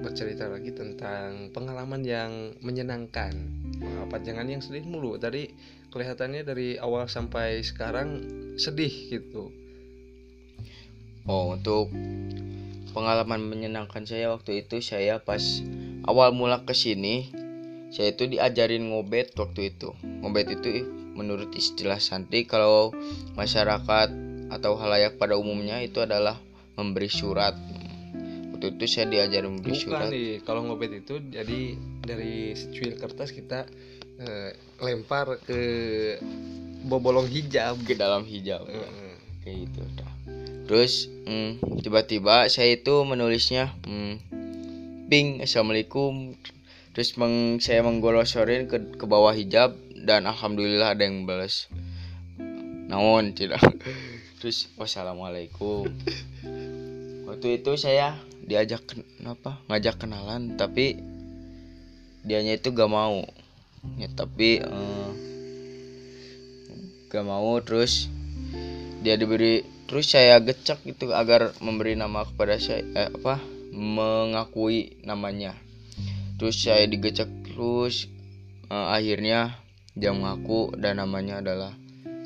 bercerita 0.06 0.46
lagi 0.46 0.70
tentang 0.70 1.50
pengalaman 1.50 2.06
yang 2.06 2.54
menyenangkan 2.62 3.34
apa 4.06 4.22
jangan 4.22 4.46
yang 4.46 4.62
sedih 4.62 4.86
mulu 4.86 5.18
tadi 5.18 5.50
kelihatannya 5.90 6.46
dari 6.46 6.78
awal 6.78 7.10
sampai 7.10 7.58
sekarang 7.66 8.22
sedih 8.54 8.94
gitu. 9.10 9.50
Oh, 11.26 11.58
untuk 11.58 11.90
pengalaman 12.96 13.44
menyenangkan 13.44 14.08
saya 14.08 14.32
waktu 14.32 14.64
itu 14.64 14.80
saya 14.80 15.20
pas 15.20 15.42
awal 16.06 16.30
mula 16.32 16.62
ke 16.62 16.72
sini 16.72 17.46
saya 17.90 18.12
itu 18.12 18.26
diajarin 18.26 18.90
ngobet 18.90 19.32
waktu 19.38 19.72
itu. 19.72 19.94
Ngobet 20.20 20.58
itu 20.58 20.84
menurut 21.16 21.54
istilah 21.54 21.96
santi 21.96 22.44
kalau 22.44 22.92
masyarakat 23.38 24.08
atau 24.52 24.72
halayak 24.78 25.16
pada 25.16 25.38
umumnya 25.38 25.80
itu 25.80 26.02
adalah 26.02 26.36
memberi 26.76 27.08
surat. 27.08 27.56
Waktu 28.52 28.76
itu 28.76 28.84
saya 28.88 29.06
diajarin 29.08 29.60
memberi 29.60 29.76
bukan 29.80 29.84
surat. 29.84 30.08
nih 30.12 30.30
kalau 30.44 30.66
ngobet 30.66 31.04
itu 31.04 31.20
jadi 31.24 31.60
dari 32.04 32.52
secuil 32.52 33.00
kertas 33.00 33.32
kita 33.32 33.64
eh, 34.20 34.50
lempar 34.84 35.40
ke 35.40 35.60
bobolong 36.84 37.26
hijab 37.26 37.80
ke 37.86 37.96
dalam 37.96 38.28
hijab. 38.28 38.66
Heeh. 38.68 39.14
kayak 39.46 39.56
gitu. 39.70 39.82
Terus 40.66 41.06
mm, 41.24 41.80
tiba-tiba 41.86 42.50
saya 42.50 42.74
itu 42.74 43.06
menulisnya 43.06 43.70
mm, 43.86 44.36
ping 45.06 45.38
assalamualaikum. 45.42 46.34
Terus 46.90 47.14
meng, 47.20 47.60
saya 47.62 47.84
menggolosorin 47.84 48.66
ke, 48.66 48.96
ke 48.96 49.04
bawah 49.04 49.30
hijab 49.30 49.76
dan 49.94 50.26
alhamdulillah 50.26 50.96
ada 50.96 51.06
yang 51.06 51.28
balas. 51.28 51.70
Naon 52.90 53.36
tidak. 53.36 53.62
Terus 54.42 54.66
wassalamualaikum. 54.74 55.86
Waktu 57.26 57.62
itu 57.62 57.72
saya 57.78 58.18
diajak 58.46 58.86
ken- 58.86 59.10
apa 59.26 59.58
ngajak 59.66 59.98
kenalan 59.98 60.54
tapi 60.54 60.98
dianya 62.22 62.58
itu 62.58 62.74
gak 62.74 62.90
mau. 62.90 63.26
Ya 63.98 64.10
tapi 64.10 64.62
eh, 64.62 65.10
gak 67.10 67.26
mau 67.26 67.58
terus 67.62 68.10
dia 69.02 69.14
diberi 69.14 69.62
terus 69.86 70.10
saya 70.10 70.38
gecek 70.42 70.82
gitu 70.86 71.14
agar 71.14 71.54
memberi 71.62 71.94
nama 71.94 72.26
kepada 72.26 72.58
saya 72.58 72.82
eh, 72.94 73.10
apa 73.10 73.38
mengakui 73.76 74.96
namanya. 75.04 75.52
Terus 76.40 76.56
saya 76.56 76.88
digecek 76.88 77.28
terus 77.44 78.08
eh, 78.72 78.86
akhirnya 78.88 79.60
dia 79.92 80.16
mengaku 80.16 80.72
dan 80.80 81.00
namanya 81.00 81.44
adalah 81.44 81.72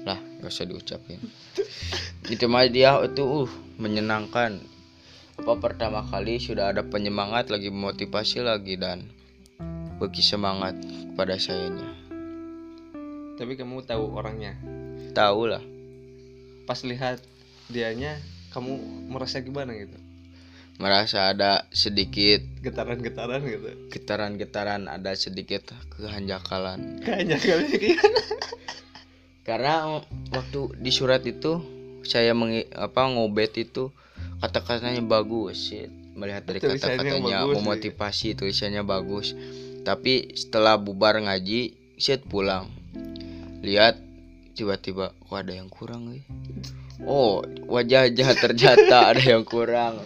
lah 0.07 0.19
gak 0.41 0.51
usah 0.51 0.67
diucapin. 0.67 1.19
Itu 2.31 2.47
mah 2.47 2.71
dia 2.71 2.95
itu 3.03 3.27
uh 3.27 3.51
menyenangkan. 3.83 4.63
Apa 5.43 5.57
pertama 5.59 6.05
kali 6.07 6.39
sudah 6.39 6.71
ada 6.71 6.87
penyemangat 6.87 7.51
lagi 7.51 7.73
motivasi 7.73 8.45
lagi 8.45 8.79
dan 8.79 9.09
bagi 9.99 10.23
semangat 10.23 10.79
kepada 11.13 11.35
sayanya. 11.41 11.89
Tapi 13.41 13.57
kamu 13.57 13.83
tahu 13.89 14.15
orangnya? 14.15 14.55
Tahu 15.17 15.49
lah. 15.49 15.65
Pas 16.69 16.79
lihat 16.85 17.25
dianya 17.73 18.21
kamu 18.53 19.07
merasa 19.09 19.41
gimana 19.41 19.73
gitu 19.73 20.10
merasa 20.81 21.29
ada 21.29 21.69
sedikit 21.69 22.41
getaran-getaran 22.65 23.45
gitu. 23.45 23.69
getaran-getaran 23.93 24.89
ada 24.89 25.13
sedikit 25.13 25.77
kehanjakalan. 25.93 27.05
Gimana? 27.85 28.23
Karena 29.45 30.01
waktu 30.33 30.61
di 30.81 30.89
surat 30.89 31.21
itu 31.29 31.61
saya 32.01 32.33
mengi, 32.33 32.65
apa 32.73 33.13
ngobet 33.13 33.61
itu 33.61 33.93
kata-katanya 34.41 35.05
bagus 35.05 35.69
shit. 35.69 35.93
melihat 36.17 36.45
dari 36.45 36.61
kata-katanya 36.61 37.49
memotivasi 37.49 38.37
tulisannya 38.37 38.81
bagus. 38.81 39.37
Tapi 39.85 40.33
setelah 40.33 40.81
bubar 40.81 41.21
ngaji 41.21 41.77
shit 42.01 42.25
pulang. 42.25 42.69
Lihat 43.61 44.01
tiba-tiba 44.57 45.13
kok 45.17 45.37
ada 45.41 45.57
yang 45.57 45.73
kurang 45.73 46.13
eh. 46.13 46.25
oh 47.09 47.41
wajah-wajah 47.65 48.29
ternyata 48.37 48.97
ada 49.17 49.23
yang 49.25 49.41
kurang 49.41 49.97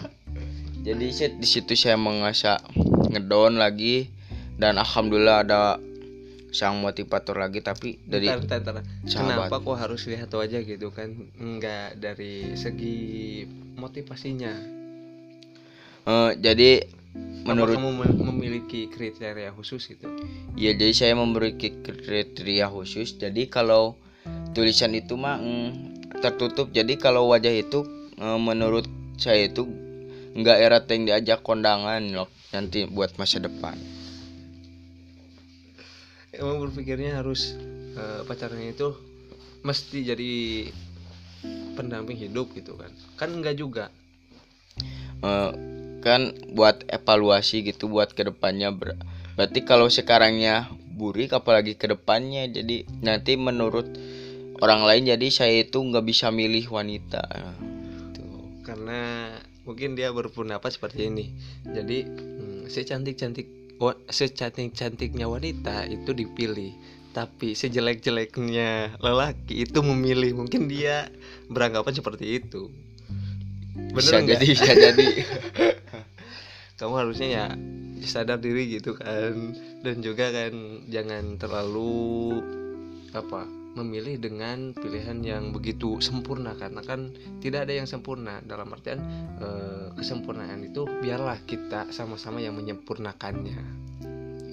jadi 0.85 1.07
shit 1.09 1.33
di 1.41 1.49
situ 1.49 1.73
saya 1.73 1.97
mengasah 1.97 2.61
ngedown 3.09 3.57
lagi. 3.57 4.13
Dan 4.55 4.79
alhamdulillah 4.79 5.43
ada 5.43 5.83
sang 6.55 6.79
motivator 6.79 7.35
lagi 7.35 7.59
tapi 7.59 7.99
dari 8.07 8.31
Bentar, 8.31 8.63
bentar, 8.63 8.79
bentar. 8.79 8.85
sahabat. 9.11 9.51
kenapa 9.51 9.57
kok 9.59 9.79
harus 9.81 10.03
lihat 10.07 10.31
wajah 10.31 10.63
gitu 10.63 10.95
kan? 10.95 11.11
Enggak 11.41 11.99
dari 11.99 12.55
segi 12.55 13.43
motivasinya. 13.75 14.55
Eh, 16.07 16.31
jadi 16.39 16.87
menurut 17.49 17.75
menurut 17.75 17.77
kamu 17.81 17.91
mem- 17.99 18.21
memiliki 18.31 18.87
kriteria 18.87 19.51
khusus 19.57 19.91
gitu? 19.91 20.07
Ya 20.55 20.71
jadi 20.79 20.95
saya 20.95 21.19
memiliki 21.19 21.75
kriteria 21.83 22.71
khusus. 22.71 23.19
Jadi 23.19 23.51
kalau 23.51 23.99
tulisan 24.55 24.95
itu 24.95 25.19
mah 25.19 25.43
mm, 25.43 26.15
tertutup. 26.23 26.71
Jadi 26.71 26.95
kalau 26.95 27.27
wajah 27.35 27.51
itu 27.51 27.83
eh, 28.23 28.39
menurut 28.39 28.87
saya 29.19 29.51
itu 29.51 29.67
nggak 30.35 30.59
era 30.59 30.79
yang 30.91 31.07
diajak 31.07 31.41
kondangan 31.47 32.03
loh 32.11 32.29
nanti 32.51 32.91
buat 32.91 33.15
masa 33.15 33.39
depan. 33.39 33.79
Emang 36.35 36.59
berpikirnya 36.59 37.23
harus 37.23 37.55
eh, 37.95 38.27
pacarnya 38.27 38.75
itu 38.75 38.95
mesti 39.63 39.99
jadi 40.03 40.33
pendamping 41.79 42.19
hidup 42.19 42.51
gitu 42.59 42.75
kan? 42.75 42.91
Kan 43.15 43.39
enggak 43.39 43.55
juga. 43.59 43.95
Eh, 45.23 45.53
kan 46.05 46.37
buat 46.53 46.85
evaluasi 46.91 47.65
gitu 47.65 47.89
buat 47.89 48.13
ke 48.13 48.29
depannya 48.29 48.69
ber- 48.69 49.01
berarti 49.41 49.65
kalau 49.65 49.89
sekarangnya 49.89 50.69
burik 50.95 51.33
apalagi 51.33 51.75
ke 51.81 51.89
depannya 51.91 52.45
jadi 52.47 52.85
nanti 53.01 53.35
menurut 53.35 53.89
orang 54.61 54.85
lain 54.85 55.11
jadi 55.17 55.27
saya 55.33 55.65
itu 55.65 55.81
nggak 55.81 56.05
bisa 56.05 56.29
milih 56.29 56.69
wanita. 56.69 57.25
Tuh. 58.15 58.63
karena 58.63 59.33
mungkin 59.65 59.97
dia 59.97 60.13
berpendapat 60.13 60.71
seperti 60.77 61.09
ini. 61.11 61.33
Jadi 61.65 62.05
hmm, 62.05 62.71
secantik 62.71 63.17
cantik 63.17 63.49
secantik 64.09 64.73
cantiknya 64.73 65.27
wanita 65.27 65.85
itu 65.91 66.15
dipilih 66.15 66.73
tapi 67.15 67.55
sejelek 67.55 68.03
jeleknya 68.03 68.99
lelaki 68.99 69.65
itu 69.65 69.79
memilih. 69.81 70.35
Mungkin 70.35 70.67
dia 70.67 71.09
beranggapan 71.47 71.95
seperti 71.95 72.43
itu. 72.43 72.69
Bisa 73.95 74.19
bener 74.19 74.35
nggak? 74.35 74.39
jadi 74.39 74.47
bisa 74.51 74.73
jadi. 74.75 75.07
Kamu 76.79 76.95
harusnya 76.99 77.29
ya 77.31 77.47
sadar 78.03 78.43
diri 78.43 78.67
gitu 78.79 78.99
kan. 78.99 79.55
Dan 79.87 80.03
juga 80.03 80.35
kan 80.35 80.85
jangan 80.91 81.39
terlalu 81.39 82.43
apa 83.15 83.64
memilih 83.75 84.23
dengan 84.23 84.71
pilihan 84.71 85.19
yang 85.21 85.51
begitu 85.51 85.99
sempurna 85.99 86.55
karena 86.55 86.81
kan 86.87 87.11
tidak 87.43 87.67
ada 87.69 87.75
yang 87.75 87.89
sempurna. 87.91 88.39
Dalam 88.47 88.71
artian 88.71 89.03
eh, 89.43 89.91
kesempurnaan 89.99 90.63
itu 90.63 90.87
biarlah 90.87 91.43
kita 91.43 91.91
sama-sama 91.91 92.39
yang 92.39 92.55
menyempurnakannya. 92.55 93.59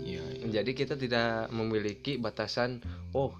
Iya, 0.01 0.25
iya. 0.41 0.45
jadi 0.61 0.71
kita 0.73 0.97
tidak 0.97 1.53
memiliki 1.53 2.17
batasan 2.17 2.81
oh 3.13 3.37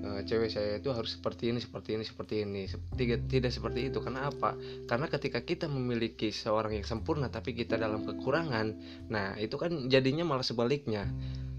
eh, 0.00 0.24
cewek 0.24 0.48
saya 0.48 0.80
itu 0.80 0.88
harus 0.96 1.20
seperti 1.20 1.52
ini 1.52 1.60
seperti 1.60 2.00
ini 2.00 2.04
seperti 2.08 2.34
ini. 2.48 2.62
Tidak 2.72 3.28
tidak 3.28 3.52
seperti 3.52 3.92
itu. 3.92 4.00
Karena 4.00 4.32
apa? 4.32 4.56
Karena 4.88 5.12
ketika 5.12 5.44
kita 5.44 5.68
memiliki 5.68 6.32
seorang 6.32 6.72
yang 6.72 6.88
sempurna 6.88 7.28
tapi 7.28 7.52
kita 7.52 7.76
dalam 7.76 8.08
kekurangan 8.08 8.66
nah 9.12 9.36
itu 9.36 9.60
kan 9.60 9.92
jadinya 9.92 10.24
malah 10.24 10.44
sebaliknya. 10.44 11.04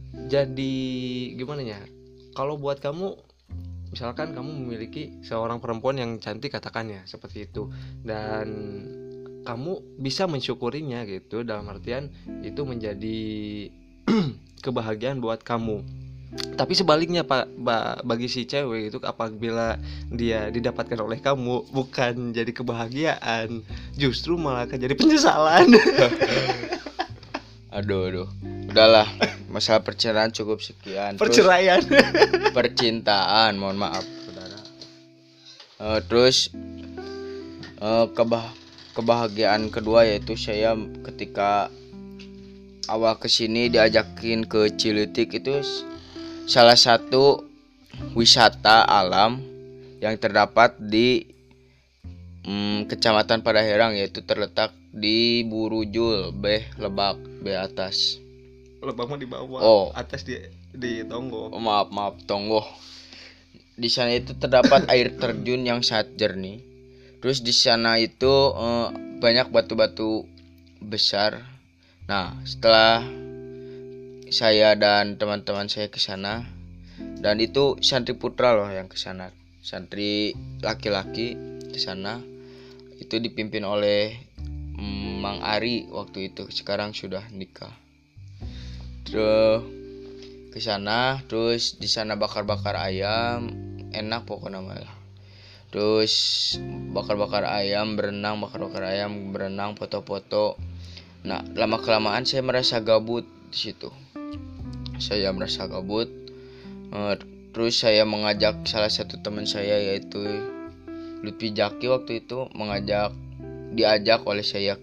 Jadi 0.09 0.73
gimana 1.37 1.61
ya? 1.61 1.81
Kalau 2.33 2.57
buat 2.57 2.81
kamu 2.81 3.28
misalkan 3.89 4.33
kamu 4.33 4.49
memiliki 4.65 5.21
seorang 5.25 5.57
perempuan 5.61 5.97
yang 5.97 6.17
cantik 6.21 6.53
katakannya 6.53 7.05
seperti 7.05 7.49
itu. 7.49 7.69
Dan 8.05 8.47
kamu 9.43 9.97
bisa 9.97 10.29
mensyukurinya 10.29 11.05
gitu 11.09 11.41
dalam 11.41 11.67
artian 11.71 12.13
itu 12.45 12.61
menjadi 12.67 13.19
kebahagiaan 14.65 15.21
buat 15.23 15.41
kamu. 15.41 15.81
Tapi 16.29 16.77
sebaliknya 16.77 17.25
pak 17.25 17.49
ba- 17.57 17.97
bagi 18.05 18.29
si 18.29 18.45
cewek 18.45 18.93
itu 18.93 18.97
apabila 19.01 19.81
dia 20.13 20.53
didapatkan 20.53 21.01
oleh 21.01 21.17
kamu 21.17 21.73
bukan 21.73 22.37
jadi 22.37 22.53
kebahagiaan 22.53 23.65
justru 23.97 24.37
malah 24.37 24.69
akan 24.69 24.77
jadi 24.77 24.93
penyesalan. 24.93 25.73
Aduh 27.77 28.09
aduh 28.09 28.29
udahlah 28.69 29.09
masalah 29.49 29.81
perceraian 29.81 30.29
cukup 30.29 30.61
sekian. 30.61 31.17
Terus 31.17 31.41
perceraian. 31.41 31.81
percintaan 32.57 33.57
mohon 33.57 33.81
maaf 33.81 34.05
saudara. 34.05 34.59
Eh, 35.81 35.99
terus 36.05 36.53
eh, 37.81 38.05
kebah 38.13 38.45
kebahagiaan 38.93 39.73
kedua 39.73 40.05
yaitu 40.05 40.37
saya 40.37 40.77
ketika 41.05 41.73
awal 42.89 43.17
ke 43.17 43.29
sini 43.29 43.69
diajakin 43.69 44.45
ke 44.49 44.73
Cilitik 44.75 45.39
itu 45.39 45.61
salah 46.49 46.75
satu 46.75 47.45
wisata 48.17 48.83
alam 48.83 49.39
yang 50.01 50.17
terdapat 50.17 50.75
di 50.81 51.27
mm, 52.43 52.89
kecamatan 52.89 53.45
Padaherang 53.45 53.95
yaitu 53.95 54.25
terletak 54.25 54.73
di 54.89 55.45
Burujul 55.45 56.33
Beh 56.33 56.65
Lebak 56.81 57.21
B 57.45 57.53
atas 57.53 58.17
lebah 58.79 59.05
mah 59.07 59.19
di 59.19 59.27
bawah 59.27 59.59
Oh. 59.59 59.85
atas 59.91 60.23
di 60.23 60.39
di 60.71 61.03
tonggo. 61.03 61.51
Oh, 61.51 61.61
maaf 61.61 61.91
maaf 61.91 62.15
tonggo. 62.23 62.63
Di 63.79 63.87
sana 63.87 64.15
itu 64.15 64.35
terdapat 64.35 64.87
air 64.91 65.15
terjun 65.15 65.63
yang 65.63 65.79
sangat 65.83 66.15
jernih. 66.15 66.59
Terus 67.19 67.43
di 67.43 67.51
sana 67.51 67.99
itu 67.99 68.31
eh, 68.55 68.87
banyak 69.19 69.51
batu-batu 69.51 70.23
besar. 70.79 71.43
Nah 72.07 72.39
setelah 72.47 73.03
saya 74.29 74.77
dan 74.79 75.19
teman-teman 75.19 75.67
saya 75.67 75.89
ke 75.91 75.99
sana 75.99 76.45
dan 77.19 77.39
itu 77.43 77.75
santri 77.83 78.15
putra 78.15 78.55
loh 78.55 78.67
yang 78.71 78.87
ke 78.87 78.95
sana. 78.95 79.31
Santri 79.59 80.31
laki-laki 80.63 81.35
di 81.67 81.79
sana. 81.79 82.19
Itu 82.99 83.19
dipimpin 83.19 83.63
oleh 83.63 84.15
mm, 84.75 85.19
Mang 85.19 85.39
Ari 85.43 85.87
waktu 85.91 86.31
itu. 86.31 86.47
Sekarang 86.51 86.91
sudah 86.95 87.27
nikah 87.31 87.71
terus 89.09 89.65
ke 90.49 90.59
sana 90.61 91.21
terus 91.25 91.77
di 91.77 91.89
sana 91.89 92.17
bakar-bakar 92.17 92.77
ayam 92.77 93.49
enak 93.93 94.25
pokoknya 94.25 94.61
malah 94.61 94.99
terus 95.69 96.13
bakar-bakar 96.89 97.45
ayam 97.45 97.93
berenang 97.93 98.41
bakar-bakar 98.41 98.89
ayam 98.89 99.29
berenang 99.29 99.77
foto-foto. 99.77 100.57
Nah 101.21 101.45
lama 101.53 101.77
kelamaan 101.77 102.25
saya 102.25 102.41
merasa 102.41 102.81
gabut 102.81 103.25
di 103.53 103.57
situ. 103.69 103.89
Saya 104.97 105.29
merasa 105.29 105.69
gabut. 105.69 106.09
Eh, 106.89 107.15
terus 107.53 107.77
saya 107.77 108.01
mengajak 108.01 108.65
salah 108.65 108.89
satu 108.89 109.21
teman 109.21 109.45
saya 109.45 109.77
yaitu 109.77 110.25
Lutfi 111.21 111.53
Jaki 111.53 111.85
waktu 111.85 112.25
itu 112.25 112.49
mengajak 112.57 113.13
diajak 113.77 114.25
oleh 114.25 114.41
saya 114.41 114.73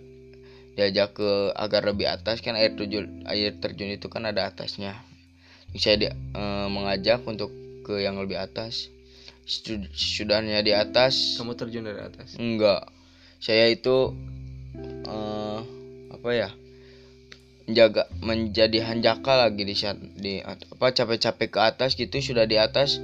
diajak 0.77 1.17
ke 1.17 1.57
agar 1.57 1.89
lebih 1.89 2.05
atas 2.05 2.45
kan 2.45 2.53
air 2.53 2.77
terjun 2.77 3.25
air 3.25 3.57
terjun 3.57 3.89
itu 3.89 4.12
kan 4.12 4.29
ada 4.29 4.47
atasnya. 4.53 4.93
Saya 5.77 5.97
di- 5.97 6.12
eh, 6.12 6.69
mengajak 6.69 7.25
untuk 7.25 7.51
ke 7.83 8.05
yang 8.05 8.21
lebih 8.21 8.37
atas. 8.37 8.93
Sud- 9.49 9.89
sudahnya 9.97 10.61
di 10.61 10.77
atas. 10.77 11.41
Kamu 11.41 11.57
terjun 11.57 11.89
dari 11.89 12.01
atas? 12.05 12.37
Enggak. 12.37 12.93
Saya 13.41 13.73
itu 13.73 14.12
eh, 15.09 15.61
apa 16.12 16.31
ya 16.37 16.51
menjaga 17.67 18.07
menjadi 18.23 18.79
hanjaka 18.87 19.33
lagi 19.49 19.67
di 19.67 19.75
saat 19.75 19.99
di 19.99 20.39
apa 20.45 20.93
capek-capek 20.95 21.49
ke 21.51 21.61
atas 21.61 21.99
gitu 21.99 22.21
sudah 22.21 22.45
di 22.47 22.61
atas. 22.61 23.01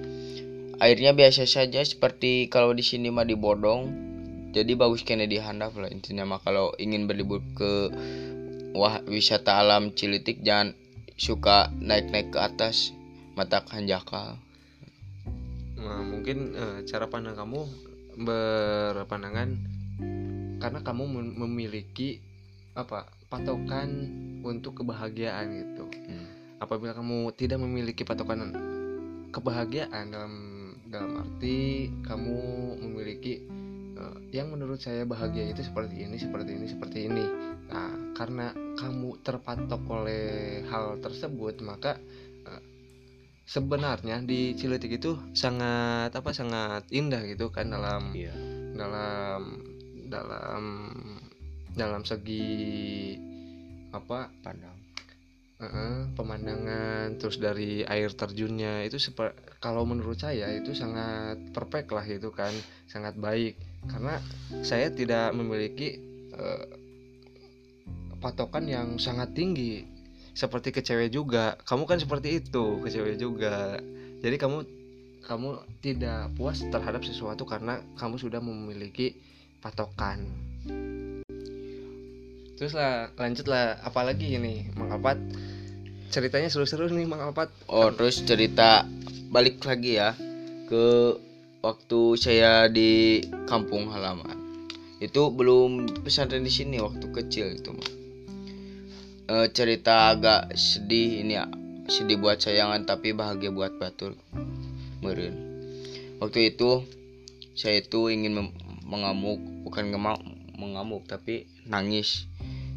Airnya 0.83 1.15
biasa 1.15 1.47
saja 1.47 1.81
seperti 1.83 2.51
kalau 2.51 2.75
di 2.75 2.83
sini 2.83 3.09
mah 3.11 3.23
di 3.25 3.39
bodong 3.39 4.12
jadi 4.53 4.73
bagus 4.77 5.03
kena 5.03 5.25
dihandap 5.25 5.73
lah 5.81 5.88
intinya 5.88 6.29
mah. 6.29 6.41
Kalau 6.45 6.77
ingin 6.77 7.09
berlibur 7.09 7.41
ke 7.57 7.88
wah 8.77 9.01
wisata 9.09 9.57
alam 9.61 9.97
Cilitik 9.97 10.45
jangan 10.45 10.77
suka 11.17 11.73
naik-naik 11.81 12.33
ke 12.33 12.38
atas 12.41 12.93
mata 13.33 13.65
hanjaka 13.73 14.37
Nah, 15.83 15.99
mungkin 15.99 16.55
eh, 16.55 16.79
cara 16.87 17.11
pandang 17.11 17.35
kamu 17.35 17.67
berpandangan 18.23 19.51
karena 20.62 20.81
kamu 20.85 21.05
mem- 21.11 21.37
memiliki 21.43 22.23
apa 22.79 23.11
patokan 23.27 23.91
untuk 24.47 24.85
kebahagiaan 24.85 25.47
gitu. 25.51 25.85
Hmm. 26.07 26.29
apabila 26.62 26.95
kamu 26.95 27.35
tidak 27.35 27.59
memiliki 27.59 28.07
patokan 28.07 28.55
kebahagiaan 29.35 30.15
dalam 30.15 30.35
dalam 30.87 31.19
arti 31.19 31.91
kamu 32.07 32.38
memiliki 32.79 33.43
yang 34.35 34.51
menurut 34.53 34.81
saya 34.81 35.05
bahagia 35.07 35.51
itu 35.51 35.62
seperti 35.65 36.07
ini 36.07 36.17
seperti 36.19 36.51
ini 36.57 36.67
seperti 36.69 36.99
ini 37.07 37.25
nah 37.73 37.93
karena 38.19 38.53
kamu 38.77 39.23
terpatok 39.25 39.83
oleh 39.88 40.61
hal 40.69 40.99
tersebut 41.01 41.62
maka 41.65 41.97
eh, 42.47 42.62
sebenarnya 43.47 44.21
di 44.25 44.55
Ciletik 44.59 44.99
itu 45.01 45.17
sangat 45.33 46.12
apa 46.12 46.31
sangat 46.35 46.87
indah 46.93 47.23
gitu 47.29 47.49
kan 47.49 47.71
dalam 47.71 48.12
Iya. 48.12 48.35
dalam 48.77 49.43
dalam 50.09 50.65
dalam 51.73 52.03
segi 52.05 53.17
apa 53.93 54.29
Pandang. 54.45 54.82
Heeh, 55.62 56.11
pemandangan 56.18 57.22
terus 57.22 57.38
dari 57.38 57.87
air 57.87 58.11
terjunnya 58.11 58.83
itu 58.83 58.98
kalau 59.62 59.87
menurut 59.87 60.18
saya 60.18 60.51
itu 60.59 60.75
sangat 60.75 61.38
perfect 61.55 61.94
lah 61.94 62.03
itu 62.03 62.35
kan 62.35 62.51
sangat 62.90 63.14
baik. 63.14 63.55
Karena 63.87 64.18
saya 64.66 64.90
tidak 64.90 65.31
memiliki 65.31 66.03
eh, 66.35 66.66
patokan 68.18 68.66
yang 68.66 68.98
sangat 68.98 69.38
tinggi 69.38 69.87
seperti 70.35 70.75
ke 70.75 70.83
juga. 71.07 71.55
Kamu 71.62 71.87
kan 71.87 72.03
seperti 72.03 72.42
itu 72.42 72.83
ke 72.83 72.90
juga. 73.14 73.79
Jadi 74.18 74.37
kamu 74.42 74.59
kamu 75.22 75.62
tidak 75.79 76.35
puas 76.35 76.59
terhadap 76.59 77.07
sesuatu 77.07 77.46
karena 77.46 77.79
kamu 77.94 78.18
sudah 78.18 78.42
memiliki 78.42 79.14
patokan. 79.62 80.27
Terus 82.59 82.75
lah 82.75 83.14
lanjut 83.14 83.46
lah 83.46 83.79
apalagi 83.83 84.38
ini 84.38 84.70
Mang 84.75 84.90
Alpat 84.90 85.18
ceritanya 86.12 86.53
seru-seru 86.53 86.92
nih 86.92 87.09
Mang 87.09 87.25
Alpat 87.25 87.48
Oh, 87.72 87.88
terus 87.88 88.20
cerita 88.20 88.85
balik 89.33 89.64
lagi 89.64 89.96
ya 89.96 90.12
ke 90.68 91.16
waktu 91.64 92.01
saya 92.20 92.68
di 92.68 93.25
kampung 93.48 93.88
halaman. 93.88 94.37
Itu 95.01 95.33
belum 95.33 96.05
pesantren 96.05 96.44
di 96.44 96.53
sini 96.53 96.77
waktu 96.85 97.09
kecil 97.09 97.57
itu 97.57 97.72
mah. 97.72 97.90
Eh, 99.33 99.48
cerita 99.57 100.12
agak 100.12 100.53
sedih 100.53 101.25
ini 101.25 101.33
ya. 101.40 101.48
Sedih 101.88 102.20
buat 102.20 102.38
sayangan 102.44 102.85
tapi 102.85 103.16
bahagia 103.16 103.48
buat 103.48 103.81
batur. 103.81 104.12
Meren. 105.01 105.35
Waktu 106.20 106.55
itu 106.55 106.85
saya 107.57 107.81
itu 107.81 108.12
ingin 108.12 108.53
mengamuk, 108.85 109.40
bukan 109.64 109.88
mengamuk 110.61 111.09
tapi 111.09 111.48
nangis. 111.64 112.29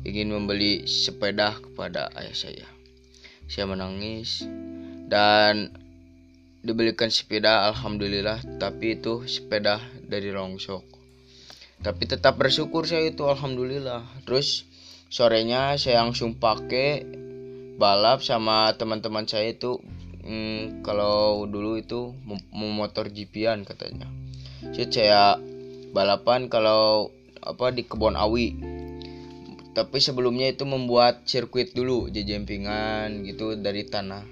Ingin 0.08 0.32
membeli 0.32 0.86
sepeda 0.88 1.58
kepada 1.58 2.14
ayah 2.16 2.34
saya 2.34 2.75
saya 3.46 3.66
menangis 3.70 4.46
dan 5.10 5.70
dibelikan 6.66 7.10
sepeda 7.10 7.70
alhamdulillah. 7.72 8.42
Tapi 8.58 8.98
itu 8.98 9.26
sepeda 9.30 9.80
dari 10.06 10.34
rongsok 10.34 10.96
tapi 11.86 12.10
tetap 12.10 12.42
bersyukur 12.42 12.90
saya 12.90 13.14
itu 13.14 13.30
alhamdulillah. 13.30 14.06
Terus 14.26 14.66
sorenya 15.12 15.78
saya 15.78 16.02
langsung 16.02 16.34
pakai 16.34 17.06
balap 17.78 18.26
sama 18.26 18.74
teman-teman 18.74 19.30
saya 19.30 19.54
itu. 19.54 19.78
Hmm, 20.26 20.82
kalau 20.82 21.46
dulu 21.46 21.78
itu 21.78 22.18
mem- 22.26 22.50
memotor 22.50 23.14
GP-an 23.14 23.62
katanya. 23.62 24.10
Jadi 24.74 24.90
saya 24.90 25.38
balapan 25.94 26.50
kalau 26.50 27.14
apa 27.46 27.70
di 27.70 27.86
kebun 27.86 28.18
awi 28.18 28.58
tapi 29.76 30.00
sebelumnya 30.00 30.56
itu 30.56 30.64
membuat 30.64 31.28
sirkuit 31.28 31.76
dulu 31.76 32.08
jempingan 32.08 33.28
gitu 33.28 33.60
dari 33.60 33.84
tanah. 33.84 34.24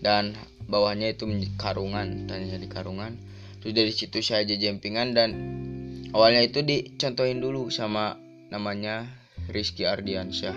Dan 0.00 0.32
bawahnya 0.64 1.12
itu 1.12 1.28
karungan 1.60 2.24
tanahnya 2.24 2.56
di 2.56 2.68
karungan. 2.72 3.12
Terus 3.60 3.72
dari 3.76 3.92
situ 3.92 4.24
saya 4.24 4.48
jempingan 4.48 5.12
dan 5.12 5.30
awalnya 6.16 6.40
itu 6.40 6.64
dicontohin 6.64 7.44
dulu 7.44 7.68
sama 7.68 8.16
namanya 8.48 9.04
Rizky 9.52 9.84
Ardiansyah. 9.84 10.56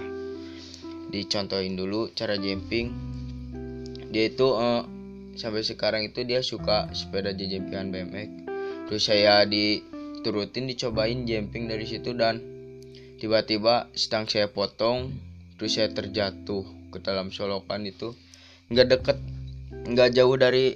Dicontohin 1.12 1.76
dulu 1.76 2.08
cara 2.16 2.40
jemping. 2.40 2.96
Dia 4.08 4.32
itu 4.32 4.48
eh, 4.56 4.84
sampai 5.36 5.68
sekarang 5.68 6.08
itu 6.08 6.24
dia 6.24 6.40
suka 6.40 6.88
sepeda 6.96 7.36
jempingan 7.36 7.92
BMX. 7.92 8.30
Terus 8.88 9.04
saya 9.04 9.44
diturutin 9.44 10.72
dicobain 10.72 11.28
jemping 11.28 11.68
dari 11.68 11.84
situ 11.84 12.16
dan 12.16 12.59
tiba-tiba 13.20 13.92
sedang 13.94 14.26
saya 14.26 14.48
potong 14.48 15.12
terus 15.60 15.76
saya 15.76 15.92
terjatuh 15.92 16.64
ke 16.90 17.04
dalam 17.04 17.30
solokan 17.30 17.84
itu. 17.84 18.16
Nggak 18.72 18.88
deket 18.96 19.18
nggak 19.70 20.10
jauh 20.16 20.36
dari 20.40 20.74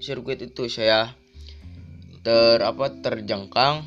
sirkuit 0.00 0.40
itu 0.42 0.66
saya 0.72 1.14
ter 2.26 2.58
apa 2.64 2.90
terjengkang 3.04 3.86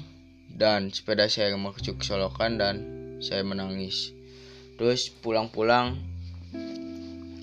dan 0.53 0.93
sepeda 0.93 1.27
saya 1.27 1.57
masuk 1.57 1.99
solokan 2.05 2.55
dan 2.55 2.75
saya 3.19 3.43
menangis. 3.43 4.13
Terus 4.79 5.11
pulang-pulang 5.11 5.99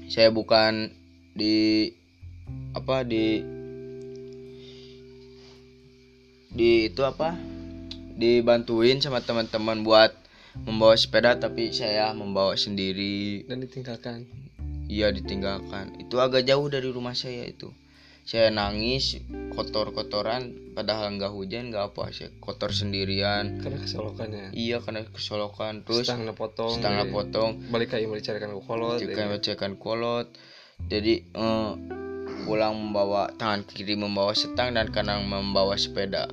saya 0.09 0.33
bukan 0.33 0.95
di 1.37 1.93
apa 2.73 3.03
di 3.05 3.43
di 6.57 6.89
itu 6.89 7.03
apa 7.05 7.37
dibantuin 8.17 9.05
sama 9.05 9.21
teman-teman 9.21 9.85
buat 9.85 10.26
membawa 10.65 10.97
sepeda 10.97 11.37
tapi 11.37 11.75
saya 11.75 12.15
membawa 12.17 12.57
sendiri. 12.57 13.45
Dan 13.45 13.61
ditinggalkan? 13.61 14.25
Iya 14.87 15.11
ditinggalkan. 15.11 15.99
Itu 15.99 16.23
agak 16.23 16.47
jauh 16.47 16.67
dari 16.71 16.89
rumah 16.91 17.13
saya 17.13 17.45
itu. 17.45 17.75
Saya 18.27 18.51
nangis 18.51 19.23
kotor-kotoran 19.55 20.75
padahal 20.75 21.15
nggak 21.15 21.31
hujan 21.31 21.71
nggak 21.71 21.95
apa. 21.95 22.11
Saya 22.11 22.31
kotor 22.43 22.75
sendirian. 22.75 23.63
Karena 23.63 23.79
kesolokannya 23.83 24.45
iya 24.55 24.83
karena 24.83 25.07
kesolokan. 25.07 25.87
Terus 25.87 26.07
setengah 26.07 26.35
potong 26.35 26.75
setengah 26.79 27.07
dari- 27.07 27.15
potong. 27.15 27.51
Balik 27.71 27.95
dicarikan 27.95 28.51
ke 28.55 28.63
kolot 28.67 28.99
jika 28.99 29.31
ya. 29.39 29.69
kolot. 29.79 30.29
Jadi 30.91 31.23
eh, 31.23 31.71
pulang 32.47 32.75
membawa 32.75 33.31
tangan 33.39 33.63
kiri 33.67 33.95
membawa 33.95 34.35
setang 34.35 34.75
dan 34.75 34.91
kanan 34.91 35.27
membawa 35.27 35.79
sepeda. 35.79 36.27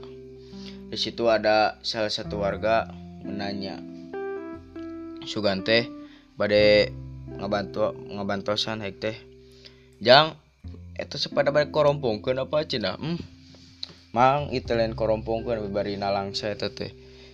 Di 0.94 0.98
situ 0.98 1.26
ada 1.26 1.82
salah 1.82 2.14
satu 2.14 2.42
warga 2.42 2.90
menanya 3.26 3.93
Sugante 5.24 5.88
bade 6.36 6.92
ngabantu 7.40 7.96
ngabantosan 8.14 8.84
hek 8.84 8.96
teh. 9.00 9.18
Jang 10.04 10.36
itu 11.00 11.16
sepeda 11.18 11.50
balik 11.50 11.74
korompongkeun 11.74 12.38
apa 12.44 12.68
cina 12.70 13.00
hmm? 13.00 13.18
Mang 14.14 14.54
itu 14.54 14.78
lain 14.78 14.94
korompongkeun 14.94 15.74
bari 15.74 15.98
nalang 15.98 16.38
saya 16.38 16.54
teh. 16.60 16.70
Teh 16.70 16.92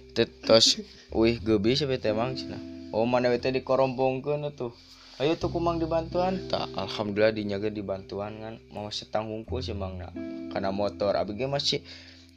Teu 0.10 0.26
tos 0.26 0.82
wih 1.14 1.38
gebi 1.38 1.78
sampai 1.78 2.02
teh 2.02 2.12
mang 2.12 2.34
cina 2.34 2.58
oh 2.90 3.06
mana 3.06 3.30
teh 3.38 3.54
di 3.54 3.62
korompongkeun 3.62 4.50
tuh 4.58 4.74
ayo 5.20 5.36
tuh 5.36 5.52
kumang 5.52 5.78
dibantuan. 5.78 6.48
Tak 6.50 6.72
alhamdulillah 6.74 7.36
dinyaga 7.36 7.70
dibantuan 7.70 8.40
kan 8.40 8.56
mau 8.74 8.88
setang 8.90 9.30
hungkul 9.30 9.62
sih 9.62 9.78
mang 9.78 10.00
na 10.00 10.10
karena 10.50 10.74
motor 10.74 11.14
abi 11.14 11.38
ge 11.38 11.46
masih 11.46 11.84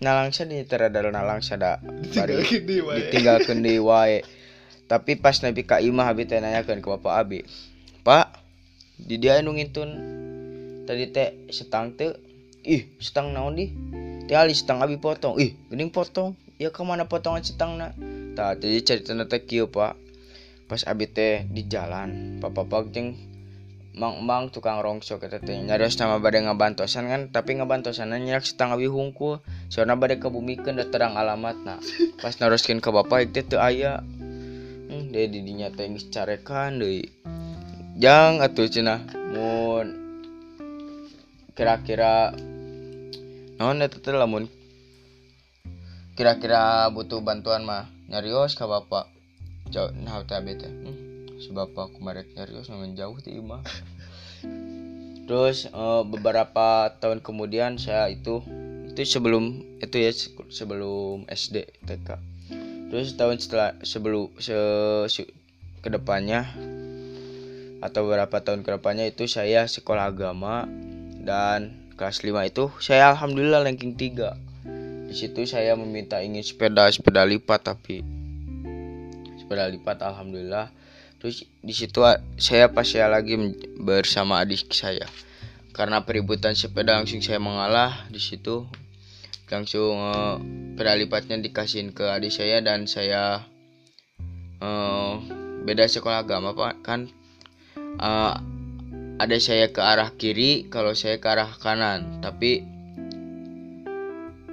nalang 0.02 0.34
sa 0.34 0.42
di 0.44 0.58
terada 0.66 0.98
nalang 0.98 1.40
sada 1.40 1.78
bari 2.12 2.42
Ditinggalkeun 2.42 3.62
deui 3.62 3.78
wae. 3.78 4.41
tapi 4.92 5.16
pas 5.16 5.33
Nabi 5.40 5.64
ka 5.64 5.81
imah 5.81 6.12
Abi 6.12 6.28
teh 6.28 6.37
nanyakeun 6.37 6.85
ke 6.85 6.88
Bapak 7.00 7.24
Abi 7.24 7.48
Pak 8.05 8.37
di 9.00 9.16
dia 9.16 9.40
anu 9.40 9.57
ngintun 9.57 9.88
tadi 10.85 11.09
teh 11.09 11.48
setang 11.48 11.96
teh 11.96 12.12
ih 12.61 12.85
setang 13.00 13.33
naon 13.33 13.57
di 13.57 13.72
teh 14.28 14.37
ali 14.37 14.52
setang 14.52 14.85
Abi 14.85 15.00
potong. 15.00 15.40
Ih 15.40 15.57
geuning 15.72 15.88
potong. 15.88 16.37
Ya 16.61 16.68
kemana 16.68 17.09
potongan 17.09 17.40
setang 17.40 17.81
na 17.81 17.96
tah 18.37 18.52
jadi 18.52 18.85
cerita 18.85 19.16
teh 19.16 19.40
kieu 19.48 19.72
Pak. 19.72 19.96
Pas 20.68 20.85
Abi 20.85 21.09
teh 21.09 21.48
di 21.48 21.64
jalan 21.64 22.37
papa 22.44 22.68
pak 22.68 22.92
jeung 22.92 23.16
mang-mang 23.92 24.48
tukang 24.48 24.81
rongso 24.81 25.20
kita 25.20 25.37
teh 25.40 25.52
nyaris 25.52 26.00
nama 26.00 26.16
bade 26.16 26.40
ngabantosan 26.40 27.12
kan 27.12 27.22
tapi 27.28 27.61
ngabantosan 27.61 28.12
nyak 28.12 28.44
setang 28.44 28.72
Abi 28.72 28.88
hungkul 28.88 29.44
soalnya 29.68 30.00
bade 30.00 30.16
kebumikan 30.16 30.81
da 30.81 30.88
terang 30.88 31.16
alamat 31.16 31.61
nah 31.61 31.76
pas 32.24 32.33
naroskeun 32.40 32.81
ke 32.81 32.88
bapak 32.88 33.28
itu 33.28 33.44
tuh 33.44 33.61
ayah 33.61 34.00
dia 35.12 35.29
di 35.29 35.44
dinya 35.44 35.68
teh 35.68 35.85
geus 35.92 36.09
carekan 36.09 36.81
deui. 36.81 37.05
Jang 38.01 38.40
atuh 38.40 38.66
cenah 38.66 39.05
mun 39.37 40.01
kira-kira 41.53 42.33
naon 43.61 43.85
eta 43.85 44.01
teh 44.01 44.16
lamun? 44.16 44.48
Kira-kira 46.16 46.88
butuh 46.88 47.20
bantuan 47.20 47.68
mah 47.68 47.92
nyarios 48.09 48.57
ka 48.57 48.64
bapak 48.64 49.12
jauh 49.72 49.92
nah 49.92 50.20
teh 50.25 50.37
hmm, 50.40 51.40
si 51.40 51.48
bapak 51.53 51.96
kumaret 51.96 52.29
nyarios 52.37 52.68
ngan 52.68 52.92
jauh 52.92 53.16
ti 53.20 53.37
imah 53.37 53.64
terus 55.29 55.64
eh, 55.68 56.03
beberapa 56.05 56.92
tahun 57.01 57.25
kemudian 57.25 57.81
saya 57.81 58.12
itu 58.12 58.44
itu 58.92 59.16
sebelum 59.16 59.64
itu 59.81 59.96
ya 59.96 60.12
sebelum 60.53 61.25
SD 61.25 61.64
TK 61.88 62.32
terus 62.92 63.16
tahun 63.16 63.40
setelah 63.40 63.72
sebelum 63.81 64.28
se, 64.37 64.52
se 65.09 65.24
ke 65.81 65.88
depannya 65.88 66.44
atau 67.81 68.05
beberapa 68.05 68.44
tahun 68.44 68.61
ke 68.62 68.76
depannya 68.76 69.09
itu 69.09 69.24
saya 69.24 69.64
sekolah 69.64 70.12
agama 70.12 70.68
dan 71.24 71.72
kelas 71.96 72.20
5 72.20 72.37
itu 72.44 72.68
saya 72.85 73.16
alhamdulillah 73.16 73.64
ranking 73.64 73.96
3 73.96 75.09
di 75.09 75.14
situ 75.16 75.48
saya 75.48 75.72
meminta 75.72 76.20
ingin 76.20 76.44
sepeda 76.44 76.92
sepeda 76.92 77.24
lipat 77.24 77.64
tapi 77.64 78.05
sepeda 79.52 79.68
lipat 79.68 80.00
alhamdulillah. 80.00 80.72
Terus 81.20 81.44
di 81.61 81.76
situ 81.76 82.00
saya 82.40 82.72
pas 82.72 82.88
saya 82.88 83.12
lagi 83.12 83.37
bersama 83.76 84.40
adik 84.40 84.72
saya. 84.72 85.05
Karena 85.76 86.00
peributan 86.09 86.57
sepeda 86.57 86.96
langsung 86.96 87.20
saya 87.20 87.37
mengalah 87.37 88.09
di 88.09 88.16
situ 88.16 88.64
langsung 89.50 89.98
uh, 90.00 90.40
sepeda 90.72 90.98
lipatnya 90.98 91.37
dikasihin 91.38 91.94
ke 91.94 92.09
adik 92.09 92.35
saya 92.35 92.59
dan 92.59 92.90
saya 92.90 93.46
uh, 94.59 95.20
beda 95.62 95.87
sekolah 95.87 96.26
agama 96.26 96.57
pak 96.57 96.83
kan? 96.83 97.07
Uh, 98.02 98.35
ada 99.22 99.37
saya 99.38 99.70
ke 99.70 99.78
arah 99.78 100.11
kiri 100.18 100.66
kalau 100.66 100.96
saya 100.98 101.22
ke 101.22 101.26
arah 101.31 101.46
kanan. 101.61 102.18
Tapi 102.18 102.66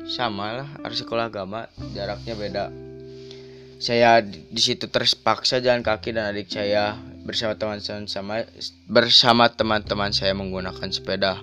sama 0.05 0.61
lah 0.61 0.69
arah 0.85 0.97
sekolah 0.97 1.33
agama 1.33 1.65
jaraknya 1.97 2.37
beda. 2.37 2.65
Saya 3.79 4.21
di 4.21 4.59
situ 4.59 4.91
terpaksa 4.91 5.63
jalan 5.63 5.81
kaki 5.81 6.11
dan 6.11 6.35
adik 6.35 6.51
saya 6.51 6.99
bersama 7.23 7.55
teman-teman 7.55 8.05
sama 8.05 8.43
bersama 8.85 9.47
teman-teman 9.47 10.11
saya 10.11 10.35
menggunakan 10.35 10.91
sepeda. 10.93 11.39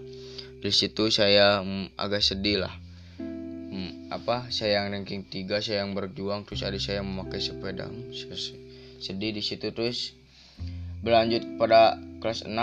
Di 0.63 0.71
situ 0.71 1.09
saya 1.09 1.65
hmm, 1.65 1.97
agak 1.97 2.21
sedih 2.21 2.69
lah 2.69 2.86
apa 4.07 4.47
saya 4.55 4.83
yang 4.83 4.95
ranking 4.95 5.27
3 5.27 5.59
saya 5.59 5.83
yang 5.83 5.99
berjuang 5.99 6.47
terus 6.47 6.63
adik 6.63 6.79
saya 6.79 7.03
memakai 7.03 7.43
sepeda. 7.43 7.91
Sedih 9.03 9.35
di 9.35 9.43
situ 9.43 9.75
terus 9.75 10.15
berlanjut 11.03 11.59
pada 11.59 11.99
kelas 12.23 12.47
6 12.47 12.55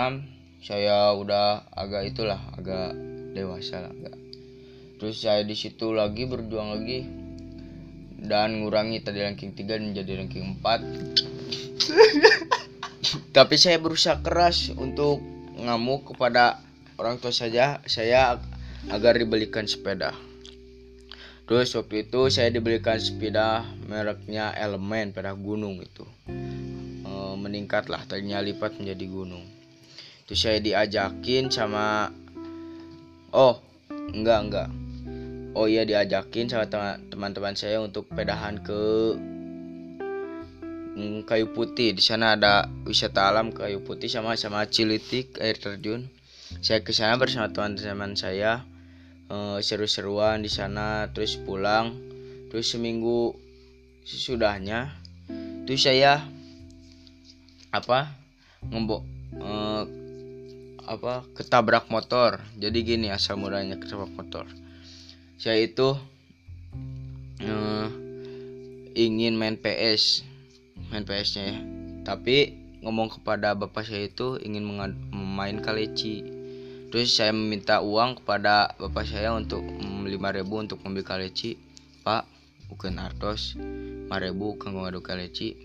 saya 0.64 1.12
udah 1.12 1.68
agak 1.76 2.08
itulah 2.08 2.40
agak 2.56 2.96
dewasa 3.36 3.84
lah 3.84 3.92
agak. 3.92 4.16
Terus 4.96 5.20
saya 5.20 5.44
di 5.44 5.52
situ 5.52 5.92
lagi 5.92 6.24
berjuang 6.24 6.80
lagi 6.80 7.04
dan 8.24 8.64
ngurangi 8.64 9.04
tadi 9.04 9.20
ranking 9.20 9.52
3 9.52 9.84
menjadi 9.84 10.24
ranking 10.24 10.56
4 10.64 10.80
tapi 13.36 13.60
saya 13.60 13.76
berusaha 13.76 14.24
keras 14.24 14.72
untuk 14.72 15.20
ngamuk 15.60 16.16
kepada 16.16 16.64
orang 16.96 17.20
tua 17.20 17.36
saja 17.36 17.84
saya 17.84 18.40
agar 18.88 19.20
dibelikan 19.20 19.68
sepeda 19.68 20.16
terus 21.44 21.76
waktu 21.76 22.08
itu 22.08 22.32
saya 22.32 22.48
dibelikan 22.48 22.96
sepeda 22.96 23.68
mereknya 23.84 24.52
elemen 24.56 25.12
pada 25.12 25.36
gunung 25.36 25.80
itu. 25.80 26.04
E, 27.04 27.12
meningkatlah 27.36 28.04
tadinya 28.08 28.40
lipat 28.40 28.80
menjadi 28.80 29.04
gunung. 29.08 29.44
Terus 30.24 30.40
saya 30.40 30.58
diajakin 30.60 31.52
sama 31.52 32.08
oh 33.36 33.60
enggak 33.90 34.40
enggak. 34.40 34.68
Oh 35.54 35.70
iya 35.70 35.86
diajakin 35.86 36.50
sama 36.50 36.66
teman-teman 37.12 37.54
saya 37.54 37.78
untuk 37.78 38.08
pedahan 38.10 38.58
ke 38.64 38.82
mm, 40.96 41.28
kayu 41.28 41.52
putih. 41.52 41.92
Di 41.92 42.02
sana 42.02 42.34
ada 42.34 42.66
wisata 42.88 43.30
alam 43.30 43.52
kayu 43.52 43.84
putih 43.84 44.08
sama 44.08 44.34
sama 44.40 44.64
cilitik 44.64 45.36
air 45.38 45.60
terjun. 45.60 46.08
Saya 46.64 46.80
ke 46.80 46.96
sana 46.96 47.20
bersama 47.20 47.52
teman-teman 47.52 48.16
saya 48.16 48.64
uh, 49.30 49.58
seru-seruan 49.60 50.42
di 50.44 50.50
sana 50.50 51.08
terus 51.12 51.36
pulang 51.40 51.96
terus 52.50 52.70
seminggu 52.70 53.34
sesudahnya 54.04 54.92
terus 55.64 55.84
saya 55.84 56.20
apa 57.74 58.12
ngembok 58.68 59.02
uh, 59.40 59.84
apa 60.84 61.24
ketabrak 61.32 61.88
motor. 61.88 62.40
Jadi 62.60 62.78
gini 62.84 63.08
asal 63.08 63.40
mulanya 63.40 63.80
ketabrak 63.80 64.12
motor. 64.12 64.46
Saya 65.40 65.64
itu 65.64 65.96
uh, 67.44 67.88
ingin 68.94 69.34
main 69.34 69.56
PS 69.56 70.22
main 70.92 71.02
PS 71.08 71.40
nya 71.40 71.44
ya. 71.50 71.58
Tapi 72.04 72.36
ngomong 72.84 73.16
kepada 73.16 73.56
bapak 73.56 73.88
saya 73.88 74.12
itu 74.12 74.36
ingin 74.44 74.64
main 75.12 75.58
kaleci 75.64 76.20
terus 76.94 77.10
saya 77.10 77.34
meminta 77.34 77.82
uang 77.82 78.22
kepada 78.22 78.70
bapak 78.78 79.02
saya 79.02 79.34
untuk 79.34 79.66
mm, 79.66 80.06
lima 80.06 80.30
ribu 80.30 80.62
untuk 80.62 80.78
membeli 80.86 81.02
kaleci. 81.02 81.58
Pak 82.06 82.22
bukan 82.70 83.02
artos 83.02 83.58
lima 83.58 84.22
ribu 84.22 84.54
kanggo 84.54 84.86
ngadu 84.86 85.02
kaleci. 85.02 85.58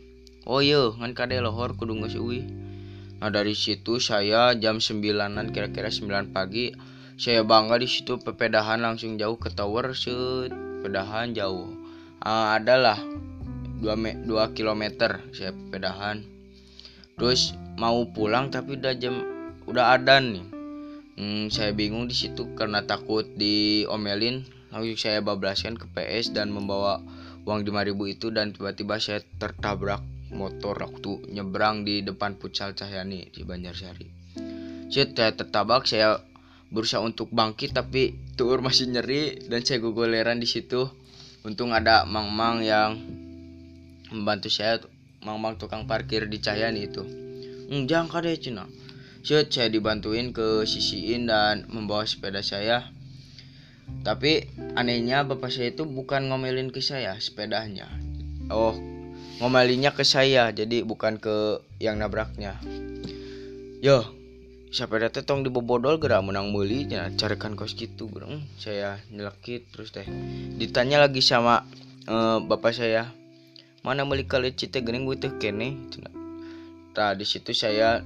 Oh 0.49 0.57
iya 0.57 0.89
kan 0.89 1.13
kade 1.13 1.37
lohor 1.37 1.77
kudu 1.77 2.01
ngasuwi 2.01 2.49
Nah 3.21 3.29
dari 3.29 3.53
situ 3.53 4.01
saya 4.01 4.57
jam 4.57 4.81
9an 4.81 5.53
kira-kira 5.53 5.93
9 5.93 6.33
pagi 6.33 6.73
saya 7.13 7.45
bangga 7.45 7.77
di 7.77 7.85
situ 7.85 8.17
pepedahan 8.17 8.81
langsung 8.81 9.21
jauh 9.21 9.37
ke 9.37 9.53
tower 9.53 9.93
set 9.93 10.49
pedahan 10.81 11.37
jauh. 11.37 11.77
Uh, 12.25 12.57
adalah 12.57 12.97
2 13.85 13.85
me 14.01 14.17
2 14.25 14.57
km 14.57 15.13
saya 15.29 15.53
pedahan 15.69 16.25
terus 17.21 17.53
mau 17.77 18.01
pulang 18.09 18.49
tapi 18.49 18.81
udah 18.81 18.97
jam 18.97 19.21
udah 19.69 19.93
ada 19.93 20.17
nih 20.17 20.58
hmm, 21.19 21.51
saya 21.51 21.75
bingung 21.75 22.07
di 22.07 22.15
situ 22.15 22.55
karena 22.55 22.87
takut 22.87 23.27
diomelin 23.35 24.47
langsung 24.71 24.97
saya 24.97 25.19
bablaskan 25.19 25.75
ke 25.75 25.85
PS 25.91 26.31
dan 26.31 26.49
membawa 26.49 27.03
uang 27.43 27.67
5000 27.67 28.15
itu 28.15 28.27
dan 28.31 28.55
tiba-tiba 28.55 28.95
saya 29.01 29.19
tertabrak 29.41 30.01
motor 30.29 30.77
waktu 30.77 31.33
nyebrang 31.33 31.83
di 31.83 32.05
depan 32.05 32.37
Pucal 32.37 32.77
Cahyani 32.77 33.33
di 33.33 33.41
Banjarsari. 33.41 34.07
Saya 34.89 35.33
tertabak, 35.33 35.89
saya 35.89 36.21
berusaha 36.69 37.01
untuk 37.01 37.33
bangkit 37.33 37.73
tapi 37.73 38.13
tur 38.37 38.61
masih 38.61 38.89
nyeri 38.93 39.41
dan 39.49 39.65
saya 39.65 39.81
gogoleran 39.81 40.37
di 40.37 40.45
situ. 40.49 40.85
Untung 41.41 41.73
ada 41.73 42.03
mang-mang 42.05 42.61
yang 42.61 42.99
membantu 44.13 44.53
saya, 44.53 44.77
mang-mang 45.25 45.57
tukang 45.57 45.89
parkir 45.89 46.29
di 46.29 46.37
Cahyani 46.37 46.85
itu. 46.85 47.01
Hmm, 47.69 47.85
jangan 47.89 48.09
kada 48.09 48.33
Cina. 48.37 48.65
Set 49.19 49.51
saya 49.51 49.67
dibantuin 49.67 50.31
ke 50.31 50.63
sisiin 50.63 51.27
dan 51.27 51.67
membawa 51.67 52.07
sepeda 52.07 52.39
saya. 52.39 52.89
Tapi 54.05 54.47
anehnya 54.79 55.27
bapak 55.27 55.51
saya 55.51 55.73
itu 55.75 55.83
bukan 55.83 56.31
ngomelin 56.31 56.71
ke 56.71 56.79
saya 56.79 57.17
sepedanya. 57.19 57.89
Oh, 58.49 58.77
ngomalinya 59.43 59.91
ke 59.91 60.07
saya 60.07 60.49
jadi 60.55 60.87
bukan 60.87 61.19
ke 61.19 61.59
yang 61.83 61.99
nabraknya. 61.99 62.57
Yo 63.83 64.03
siapa 64.69 65.01
datang 65.01 65.25
tong 65.25 65.41
dibobodol 65.41 65.97
gerak 65.97 66.21
menang 66.21 66.53
mulinya 66.53 67.09
carikan 67.17 67.57
kos 67.57 67.73
gitu 67.73 68.05
gerang 68.13 68.45
saya 68.61 69.01
nyelekit 69.09 69.65
terus 69.73 69.89
teh. 69.89 70.05
Ditanya 70.61 71.01
lagi 71.01 71.25
sama 71.25 71.65
uh, 72.05 72.37
bapak 72.41 72.77
saya 72.77 73.09
mana 73.83 74.03
beli 74.03 74.27
kali 74.27 74.51
cite 74.51 74.83
gening 74.83 75.07
gue 75.07 75.17
tuh 75.17 75.33
kene 75.39 75.79
nah 76.99 77.15
situ 77.15 77.55
saya 77.55 78.03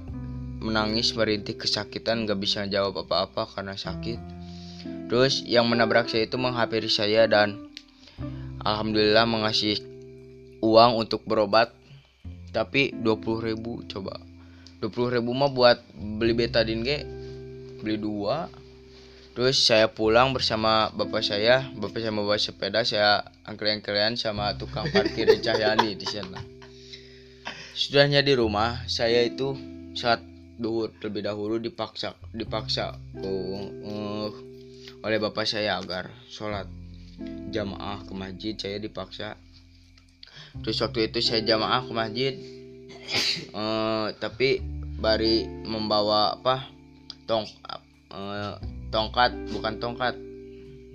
menangis 0.64 1.12
merintih 1.12 1.60
kesakitan 1.60 2.24
gak 2.24 2.40
bisa 2.40 2.64
jawab 2.64 3.04
apa-apa 3.04 3.44
karena 3.52 3.76
sakit. 3.76 4.16
Terus 5.12 5.44
yang 5.44 5.68
menabrak 5.68 6.08
saya 6.08 6.24
itu 6.24 6.40
menghampiri 6.40 6.88
saya 6.88 7.28
dan 7.28 7.68
alhamdulillah 8.64 9.28
mengasih 9.28 9.78
uang 10.64 10.96
untuk 10.96 11.22
berobat. 11.28 11.70
Tapi 12.50 12.96
20 12.96 13.48
ribu 13.52 13.84
coba. 13.84 14.16
20 14.80 15.20
ribu 15.20 15.30
mah 15.36 15.52
buat 15.52 15.78
beli 15.92 16.32
betadin 16.32 16.80
ge 16.80 17.04
beli 17.84 18.00
dua. 18.00 18.48
Terus 19.34 19.66
saya 19.66 19.90
pulang 19.90 20.30
bersama 20.30 20.94
bapak 20.94 21.20
saya 21.20 21.66
bapak 21.74 21.98
saya 21.98 22.14
membawa 22.14 22.38
sepeda 22.38 22.86
saya 22.86 23.26
angkrian-angkrian 23.44 24.14
sama 24.14 24.54
tukang 24.54 24.86
parkir 24.94 25.26
Cahyani 25.44 25.98
di 25.98 26.06
sana. 26.06 26.38
Sudahnya 27.74 28.22
di 28.22 28.38
rumah 28.38 28.86
saya 28.86 29.26
itu 29.26 29.58
saat 29.98 30.22
duhur 30.54 30.94
terlebih 31.02 31.26
dahulu 31.26 31.58
dipaksa 31.58 32.14
dipaksa. 32.30 32.94
Oh, 33.20 33.66
uh, 33.84 34.30
oleh 35.04 35.18
bapak 35.18 35.44
saya 35.44 35.76
agar 35.78 36.10
sholat 36.30 36.70
jamaah 37.50 38.02
ke 38.06 38.12
masjid 38.14 38.54
saya 38.54 38.78
dipaksa. 38.78 39.38
Terus 40.62 40.78
waktu 40.82 41.10
itu 41.10 41.18
saya 41.18 41.42
jamaah 41.42 41.82
ke 41.82 41.92
masjid 41.92 42.34
uh, 43.54 44.14
tapi 44.22 44.62
bari 44.98 45.44
membawa 45.66 46.38
apa 46.38 46.70
tong 47.26 47.44
uh, 48.14 48.56
tongkat 48.94 49.34
bukan 49.50 49.82
tongkat 49.82 50.14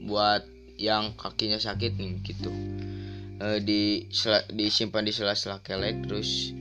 buat 0.08 0.48
yang 0.80 1.12
kakinya 1.20 1.60
sakit 1.60 2.00
nih 2.00 2.24
gitu. 2.24 2.52
Uh, 3.40 3.60
di 3.60 4.08
disimpan 4.52 5.04
di 5.04 5.16
sela-sela 5.16 5.64
kelek 5.64 6.08
terus 6.08 6.52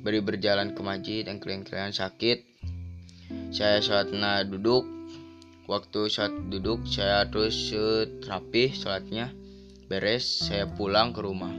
beri 0.00 0.22
berjalan 0.22 0.72
ke 0.72 0.80
masjid 0.80 1.22
yang 1.26 1.42
kalian-kalian 1.42 1.94
sakit. 1.94 2.44
Saya 3.52 3.82
sholat 3.82 4.12
nah 4.14 4.40
duduk. 4.46 4.86
Waktu 5.68 6.08
saat 6.08 6.32
duduk 6.48 6.88
saya 6.88 7.28
terus 7.28 7.72
rapi 8.24 8.72
sholatnya. 8.72 9.34
Beres 9.88 10.48
saya 10.48 10.68
pulang 10.68 11.12
ke 11.12 11.20
rumah. 11.20 11.52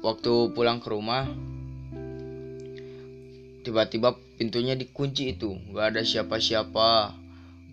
Waktu 0.00 0.52
pulang 0.52 0.78
ke 0.80 0.88
rumah 0.92 1.26
tiba-tiba 3.66 4.14
pintunya 4.38 4.78
dikunci 4.78 5.34
itu. 5.34 5.58
Nggak 5.72 5.86
ada 5.92 6.02
siapa-siapa. 6.06 6.88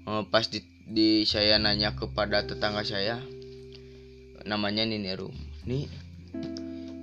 Eh, 0.03 0.23
pas 0.27 0.45
di, 0.49 0.59
di 0.89 1.23
saya 1.23 1.55
nanya 1.62 1.95
kepada 1.95 2.43
tetangga 2.43 2.83
saya 2.83 3.21
namanya 4.43 4.83
Nini 4.83 5.15
nih 5.63 6.02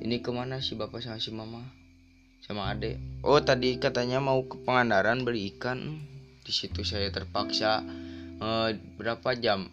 ini 0.00 0.24
ke 0.24 0.32
mana 0.32 0.64
sih 0.64 0.80
bapak 0.80 1.04
sama 1.04 1.20
si 1.20 1.28
mama? 1.28 1.60
Sama 2.40 2.72
adek 2.72 2.96
oh 3.20 3.40
tadi 3.44 3.76
katanya 3.76 4.18
mau 4.18 4.40
ke 4.48 4.56
Pangandaran 4.64 5.22
beli 5.28 5.52
ikan. 5.54 6.00
Di 6.40 6.52
situ 6.56 6.82
saya 6.82 7.12
terpaksa 7.12 7.84
eh, 8.40 8.70
berapa 8.96 9.36
jam? 9.36 9.68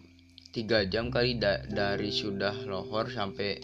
Tiga 0.52 0.84
jam 0.84 1.08
kali 1.08 1.40
da- 1.40 1.64
dari 1.64 2.12
sudah 2.12 2.54
lohor 2.68 3.08
sampai 3.08 3.56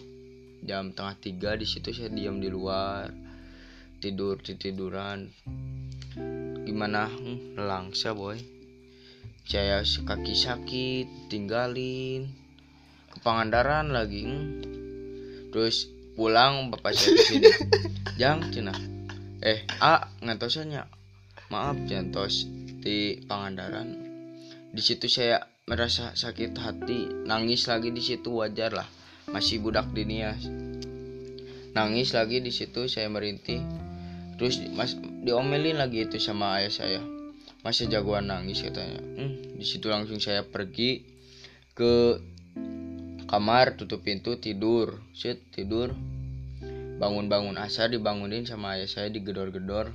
jam 0.65 0.97
tengah 0.97 1.17
tiga. 1.21 1.53
Di 1.53 1.69
situ 1.69 1.93
saya 1.93 2.09
diam 2.09 2.41
di 2.41 2.49
luar 2.49 3.13
tidur 4.01 4.41
tiduran 4.41 5.29
gimana? 6.65 7.13
Hmm, 7.13 7.61
nelangsa 7.61 8.17
boy. 8.17 8.41
Saya 9.45 9.85
kaki 9.85 10.33
sakit 10.33 11.29
tinggalin. 11.29 12.33
Ke 13.13 13.21
Pangandaran 13.21 13.93
lagi 13.93 14.25
hmm. 14.25 14.49
terus 15.55 15.94
pulang 16.15 16.71
bapak 16.71 16.95
saya 16.95 17.19
ke 17.19 17.23
sini. 17.23 17.51
Jang 18.21 18.51
cina. 18.55 18.75
Eh 19.43 19.67
a 19.83 20.09
ngantosannya 20.23 20.83
maaf 21.51 21.77
jantos 21.87 22.49
di 22.81 23.21
Pangandaran. 23.27 23.91
Di 24.75 24.83
situ 24.83 25.07
saya 25.11 25.45
merasa 25.67 26.15
sakit 26.15 26.57
hati. 26.59 27.29
Nangis 27.29 27.67
lagi 27.71 27.91
di 27.91 28.03
situ 28.03 28.41
wajar 28.43 28.75
lah. 28.75 28.89
Masih 29.31 29.61
budak 29.61 29.91
dunia 29.91 30.37
nangis 31.75 32.15
lagi 32.15 32.39
di 32.39 32.55
situ 32.55 32.87
saya 32.87 33.11
merintih. 33.11 33.61
Terus 34.39 34.63
mas 34.73 34.95
diomelin 35.27 35.77
lagi 35.77 36.07
itu 36.07 36.23
sama 36.23 36.63
ayah 36.63 36.73
saya. 36.73 37.03
Masih 37.67 37.91
jagoan 37.91 38.31
nangis 38.31 38.63
katanya. 38.63 39.03
Hmm, 39.03 39.59
di 39.59 39.67
situ 39.67 39.91
langsung 39.91 40.23
saya 40.23 40.47
pergi 40.47 41.03
ke 41.75 42.23
kamar 43.35 43.75
tutup 43.75 44.07
pintu 44.07 44.39
tidur. 44.39 45.03
Sit 45.11 45.51
tidur. 45.51 45.91
Bangun-bangun 47.03 47.59
asar 47.59 47.91
dibangunin 47.91 48.47
sama 48.47 48.79
ayah 48.79 48.87
saya 48.87 49.11
digedor-gedor. 49.11 49.91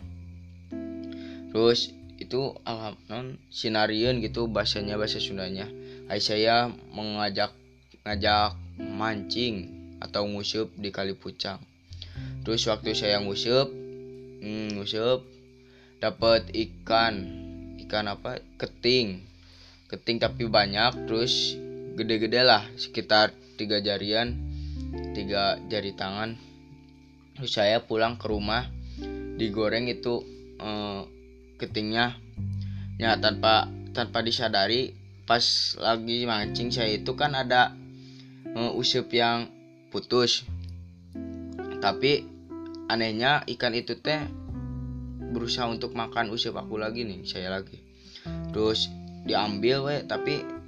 Terus 1.55 1.95
itu 2.19 2.51
alham 2.67 2.99
non 3.07 3.39
sinarian 3.47 4.19
gitu 4.19 4.51
bahasanya 4.51 4.99
bahasa 4.99 5.23
Sundanya. 5.23 5.71
Ayah 6.11 6.19
saya 6.19 6.55
mengajak 6.91 7.55
ngajak 8.03 8.59
mancing 8.75 9.71
atau 10.03 10.27
ngusup 10.27 10.75
di 10.75 10.91
kali 10.91 11.15
pucang. 11.15 11.63
Terus 12.43 12.67
waktu 12.67 12.91
saya 12.91 13.23
ngusup 13.23 13.71
hmm, 14.43 14.75
ngusup 14.75 15.23
dapat 16.03 16.51
ikan. 16.51 17.23
Ikan 17.87 18.11
apa? 18.11 18.43
Keting. 18.59 19.23
Keting 19.87 20.19
tapi 20.19 20.43
banyak 20.43 21.07
terus 21.07 21.55
gede-gede 21.99 22.47
lah 22.47 22.63
sekitar 22.79 23.35
tiga 23.59 23.83
jarian 23.83 24.39
tiga 25.11 25.59
jari 25.67 25.91
tangan. 25.91 26.39
Terus 27.35 27.51
saya 27.51 27.83
pulang 27.83 28.15
ke 28.15 28.31
rumah 28.31 28.71
digoreng 29.35 29.91
itu 29.91 30.23
eh, 30.59 31.03
ketingnya. 31.59 32.15
Ya 32.99 33.15
tanpa 33.19 33.67
tanpa 33.91 34.23
disadari 34.23 34.95
pas 35.27 35.43
lagi 35.79 36.23
mancing 36.23 36.71
saya 36.71 36.95
itu 36.95 37.19
kan 37.19 37.35
ada 37.35 37.75
eh, 38.47 38.71
usup 38.79 39.11
yang 39.11 39.51
putus. 39.91 40.47
Tapi 41.83 42.23
anehnya 42.87 43.43
ikan 43.55 43.75
itu 43.75 43.99
teh 43.99 44.23
berusaha 45.29 45.67
untuk 45.67 45.93
makan 45.93 46.31
usup 46.31 46.55
aku 46.55 46.79
lagi 46.79 47.03
nih 47.03 47.27
saya 47.27 47.51
lagi. 47.51 47.79
Terus 48.51 48.87
diambil 49.27 49.83
we 49.83 49.95
tapi 50.07 50.58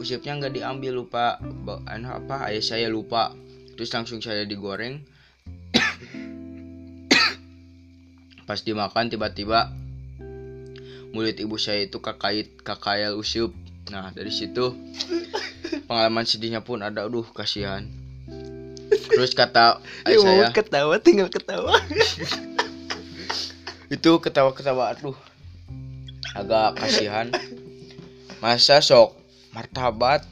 usupnya 0.00 0.40
nggak 0.40 0.56
diambil 0.56 1.04
lupa 1.04 1.36
anu 1.84 2.08
apa 2.08 2.48
ayah 2.48 2.64
saya 2.64 2.88
lupa. 2.88 3.36
Terus 3.76 3.92
langsung 3.92 4.24
saya 4.24 4.48
digoreng. 4.48 5.04
Pas 8.48 8.64
dimakan 8.64 9.12
tiba-tiba 9.12 9.68
mulut 11.12 11.36
ibu 11.36 11.60
saya 11.60 11.84
itu 11.84 12.00
kakait 12.00 12.48
kakayal 12.62 13.18
usup 13.18 13.50
nah 13.90 14.14
dari 14.14 14.30
situ 14.30 14.70
pengalaman 15.84 16.24
sedihnya 16.24 16.64
pun 16.64 16.80
ada. 16.80 17.04
Aduh 17.04 17.28
kasihan. 17.36 17.84
Terus 18.90 19.36
kata 19.36 19.84
ayah 20.08 20.18
saya 20.24 20.44
ketawa 20.56 20.96
tinggal 20.96 21.28
ketawa. 21.28 21.76
Itu 23.90 24.22
ketawa-ketawa 24.22 24.94
aduh. 24.94 25.18
Agak 26.30 26.78
kasihan. 26.78 27.26
Masa 28.38 28.78
sok 28.78 29.19
martabat 29.50 30.22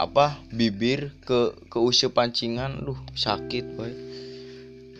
apa 0.00 0.40
bibir 0.48 1.12
ke 1.28 1.52
ke 1.68 1.78
usia 1.78 2.08
pancingan. 2.08 2.80
Duh 2.80 3.00
sakit 3.12 3.64
boy. 3.76 3.92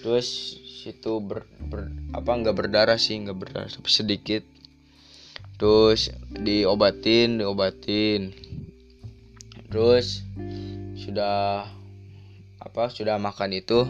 Terus 0.01 0.57
situ 0.81 1.21
ber, 1.21 1.45
ber 1.69 1.93
apa 2.17 2.31
nggak 2.37 2.57
berdarah 2.57 2.97
sih 3.01 3.17
nggak 3.17 3.39
berdarah 3.39 3.71
tapi 3.71 3.89
sedikit. 3.89 4.45
Terus 5.57 6.13
diobatin 6.33 7.41
diobatin. 7.41 8.37
Terus 9.71 10.25
sudah 11.01 11.65
apa 12.61 12.83
sudah 12.93 13.17
makan 13.17 13.51
itu. 13.57 13.81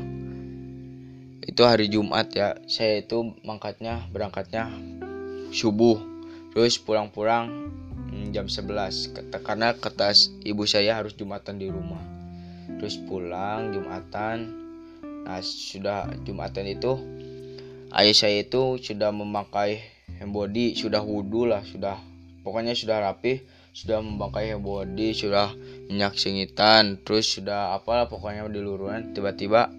Itu 1.42 1.66
hari 1.66 1.90
Jumat 1.90 2.30
ya. 2.30 2.54
Saya 2.70 3.02
itu 3.02 3.34
mangkatnya 3.42 4.06
berangkatnya 4.14 4.70
subuh. 5.50 5.98
Terus 6.54 6.78
pulang-pulang 6.78 7.70
jam 8.28 8.46
11 8.46 9.16
Kata- 9.16 9.40
karena 9.40 9.72
kata 9.72 10.12
ibu 10.44 10.68
saya 10.68 11.00
harus 11.00 11.16
Jumatan 11.16 11.56
di 11.56 11.72
rumah. 11.72 12.00
Terus 12.76 13.00
pulang 13.08 13.72
Jumatan. 13.72 14.38
Nah 15.24 15.40
sudah 15.40 16.08
Jumatan 16.24 16.68
itu 16.68 16.96
ayah 17.96 18.14
saya 18.14 18.44
itu 18.44 18.78
sudah 18.78 19.10
memakai 19.10 19.82
hand 20.20 20.30
body 20.36 20.78
sudah 20.78 21.02
wudhu 21.02 21.48
lah 21.48 21.64
sudah 21.66 21.98
pokoknya 22.46 22.76
sudah 22.76 23.02
rapi 23.02 23.42
sudah 23.70 24.02
memakai 24.02 24.54
hand 24.54 24.62
body 24.66 25.14
sudah 25.14 25.54
minyak 25.88 26.18
singitan 26.18 26.98
terus 27.02 27.30
sudah 27.30 27.74
apalah 27.74 28.06
pokoknya 28.10 28.46
di 28.50 28.60
luruan. 28.62 29.14
Tiba-tiba 29.14 29.70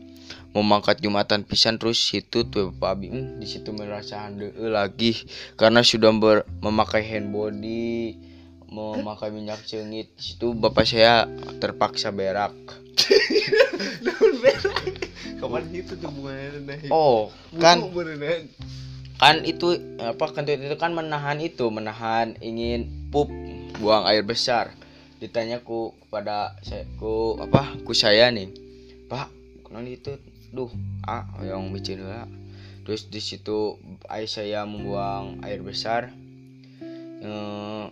mau 0.51 0.63
mangkat 0.63 0.99
jumatan 0.99 1.47
pisan 1.47 1.80
terus 1.80 1.99
situ 1.99 2.47
tuh 2.47 2.71
Bapak 2.75 2.99
Abi 2.99 3.08
hmm, 3.12 3.39
di 3.39 3.47
situ 3.47 3.71
merasa 3.75 4.27
handeu 4.27 4.51
lagi. 4.71 5.15
Karena 5.60 5.84
sudah 5.84 6.12
ber- 6.15 6.47
memakai 6.63 7.04
hand 7.08 7.32
body 7.32 8.15
memakai 8.72 9.36
minyak 9.36 9.60
cengit 9.68 10.16
di 10.16 10.24
situ 10.24 10.56
bapak 10.56 10.88
saya 10.88 11.28
terpaksa 11.60 12.16
berak. 12.16 12.56
Daun 14.06 14.34
merah 14.40 14.80
kapan 15.42 15.64
itu 15.74 15.94
tuh 15.98 16.12
oh 16.94 17.34
kan. 17.58 17.82
kan 19.18 19.36
itu 19.42 19.78
apa 19.98 20.26
kentut 20.34 20.62
itu 20.62 20.78
kan 20.78 20.94
menahan 20.94 21.38
itu 21.42 21.66
menahan 21.70 22.38
ingin 22.40 23.10
pup 23.12 23.28
buang 23.82 24.08
air 24.08 24.24
besar. 24.24 24.72
Ditanya 25.20 25.62
ku 25.62 25.94
kepada 26.08 26.56
saya 26.64 26.88
ku 26.98 27.38
apa 27.42 27.76
ku 27.84 27.92
saya 27.92 28.30
nih 28.32 28.54
pak 29.12 29.28
kenal 29.68 29.84
itu? 29.84 30.16
Duh 30.54 30.72
ah 31.08 31.28
yang 31.44 31.68
micin 31.72 32.04
lah 32.04 32.28
terus 32.82 33.08
di 33.08 33.22
situ 33.22 33.78
ayah 34.10 34.30
saya 34.30 34.60
membuang 34.65 35.42
air 35.46 35.62
besar. 35.62 36.10
Eh, 37.22 37.86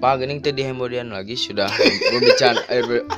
pak 0.00 0.24
gening 0.24 0.40
tadi 0.40 0.64
hemodian 0.64 1.12
lagi 1.12 1.36
sudah 1.36 1.68
berbicara 2.08 2.64
air 2.72 2.84
be- 2.88 3.08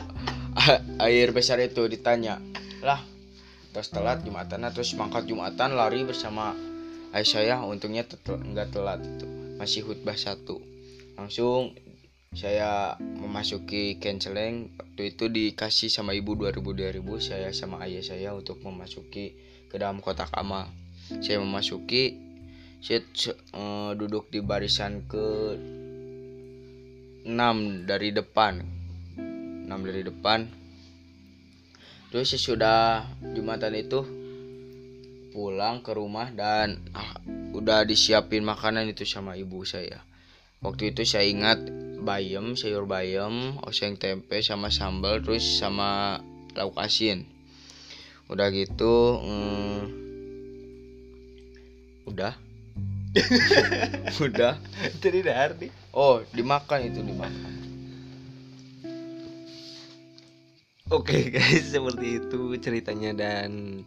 air 1.07 1.31
besar 1.31 1.63
itu 1.63 1.87
ditanya. 1.87 2.43
Lah 2.83 2.99
terus 3.71 3.89
telat 3.95 4.27
jumatan 4.27 4.67
terus 4.75 4.93
mangkat 4.99 5.31
jumatan 5.31 5.79
lari 5.79 6.03
bersama 6.03 6.53
ayah 7.15 7.25
saya 7.25 7.55
untungnya 7.63 8.03
tet- 8.03 8.27
nggak 8.27 8.75
telat 8.75 8.99
itu. 8.99 9.31
Masih 9.63 9.87
khutbah 9.87 10.19
satu. 10.19 10.59
Langsung 11.15 11.71
saya 12.35 12.99
memasuki 12.99 14.03
canceling 14.03 14.75
waktu 14.75 15.15
itu 15.15 15.31
dikasih 15.31 15.87
sama 15.87 16.19
ibu 16.19 16.35
2000 16.35 16.99
2000 16.99 17.05
saya 17.23 17.49
sama 17.55 17.79
ayah 17.87 18.03
saya 18.03 18.33
untuk 18.33 18.59
memasuki 18.65 19.37
ke 19.69 19.77
dalam 19.77 20.01
kotak 20.01 20.33
amal 20.33 20.65
saya 21.21 21.37
memasuki 21.45 22.17
saya 22.81 23.05
eh, 23.53 23.93
duduk 24.01 24.33
di 24.33 24.41
barisan 24.41 25.05
ke 25.05 25.25
6 27.23 27.87
dari 27.87 28.11
depan. 28.11 28.63
6 29.67 29.71
dari 29.71 30.03
depan. 30.03 30.41
Terus 32.13 32.29
sesudah 32.35 33.09
Jumatan 33.33 33.73
itu 33.79 34.01
pulang 35.33 35.81
ke 35.81 35.97
rumah 35.97 36.29
dan 36.29 36.77
ah, 36.93 37.17
udah 37.57 37.89
disiapin 37.89 38.45
makanan 38.45 38.93
itu 38.93 39.09
sama 39.09 39.33
ibu 39.33 39.65
saya. 39.65 40.05
waktu 40.63 40.95
itu 40.95 41.03
saya 41.03 41.27
ingat 41.27 41.59
bayam 42.05 42.55
sayur 42.55 42.87
bayam 42.87 43.59
oseng 43.67 43.99
tempe 43.99 44.39
sama 44.45 44.71
sambal 44.71 45.19
terus 45.25 45.43
sama 45.59 46.21
lauk 46.53 46.77
asin. 46.77 47.25
Udah 48.29 48.53
gitu 48.53 49.19
mm, 49.25 49.81
udah. 52.13 52.37
Udah. 54.25 54.57
Jadi 55.05 55.21
Dardi. 55.21 55.82
Oh 55.93 56.25
dimakan 56.33 56.89
itu 56.89 57.01
dimakan 57.01 57.53
Oke 60.93 61.25
guys, 61.33 61.73
seperti 61.73 62.21
itu 62.21 62.53
ceritanya 62.61 63.17
dan 63.17 63.81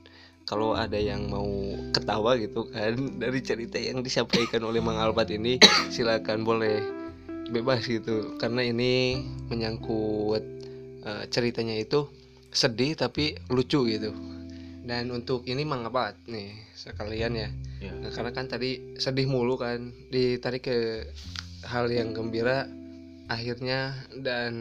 kalau 0.49 0.74
ada 0.74 0.97
yang 0.97 1.30
mau 1.30 1.45
ketawa 1.93 2.34
gitu 2.34 2.66
kan 2.74 2.97
dari 3.22 3.45
cerita 3.45 3.78
yang 3.78 4.01
disampaikan 4.01 4.66
oleh 4.66 4.82
Mang 4.82 4.97
Albat 4.97 5.30
ini 5.30 5.62
silakan 5.93 6.41
boleh 6.41 6.82
bebas 7.53 7.86
gitu 7.86 8.41
karena 8.41 8.66
ini 8.66 9.22
menyangkut 9.53 10.41
eh, 11.06 11.24
ceritanya 11.30 11.78
itu 11.78 12.10
sedih 12.49 12.97
tapi 12.97 13.38
lucu 13.53 13.86
gitu. 13.86 14.10
Dan 14.82 15.14
untuk 15.14 15.45
ini 15.45 15.62
Mang 15.62 15.86
Albat 15.86 16.18
nih 16.26 16.58
sekalian 16.74 17.38
ya. 17.38 17.49
ya 17.86 17.93
Nah, 18.01 18.10
karena 18.10 18.34
kan 18.34 18.49
tadi 18.49 18.97
sedih 18.97 19.30
mulu 19.30 19.62
kan 19.62 19.93
ditarik 20.10 20.66
ke 20.66 21.06
hal 21.66 21.89
yang 21.89 22.13
gembira 22.13 22.70
akhirnya 23.26 23.97
dan 24.22 24.53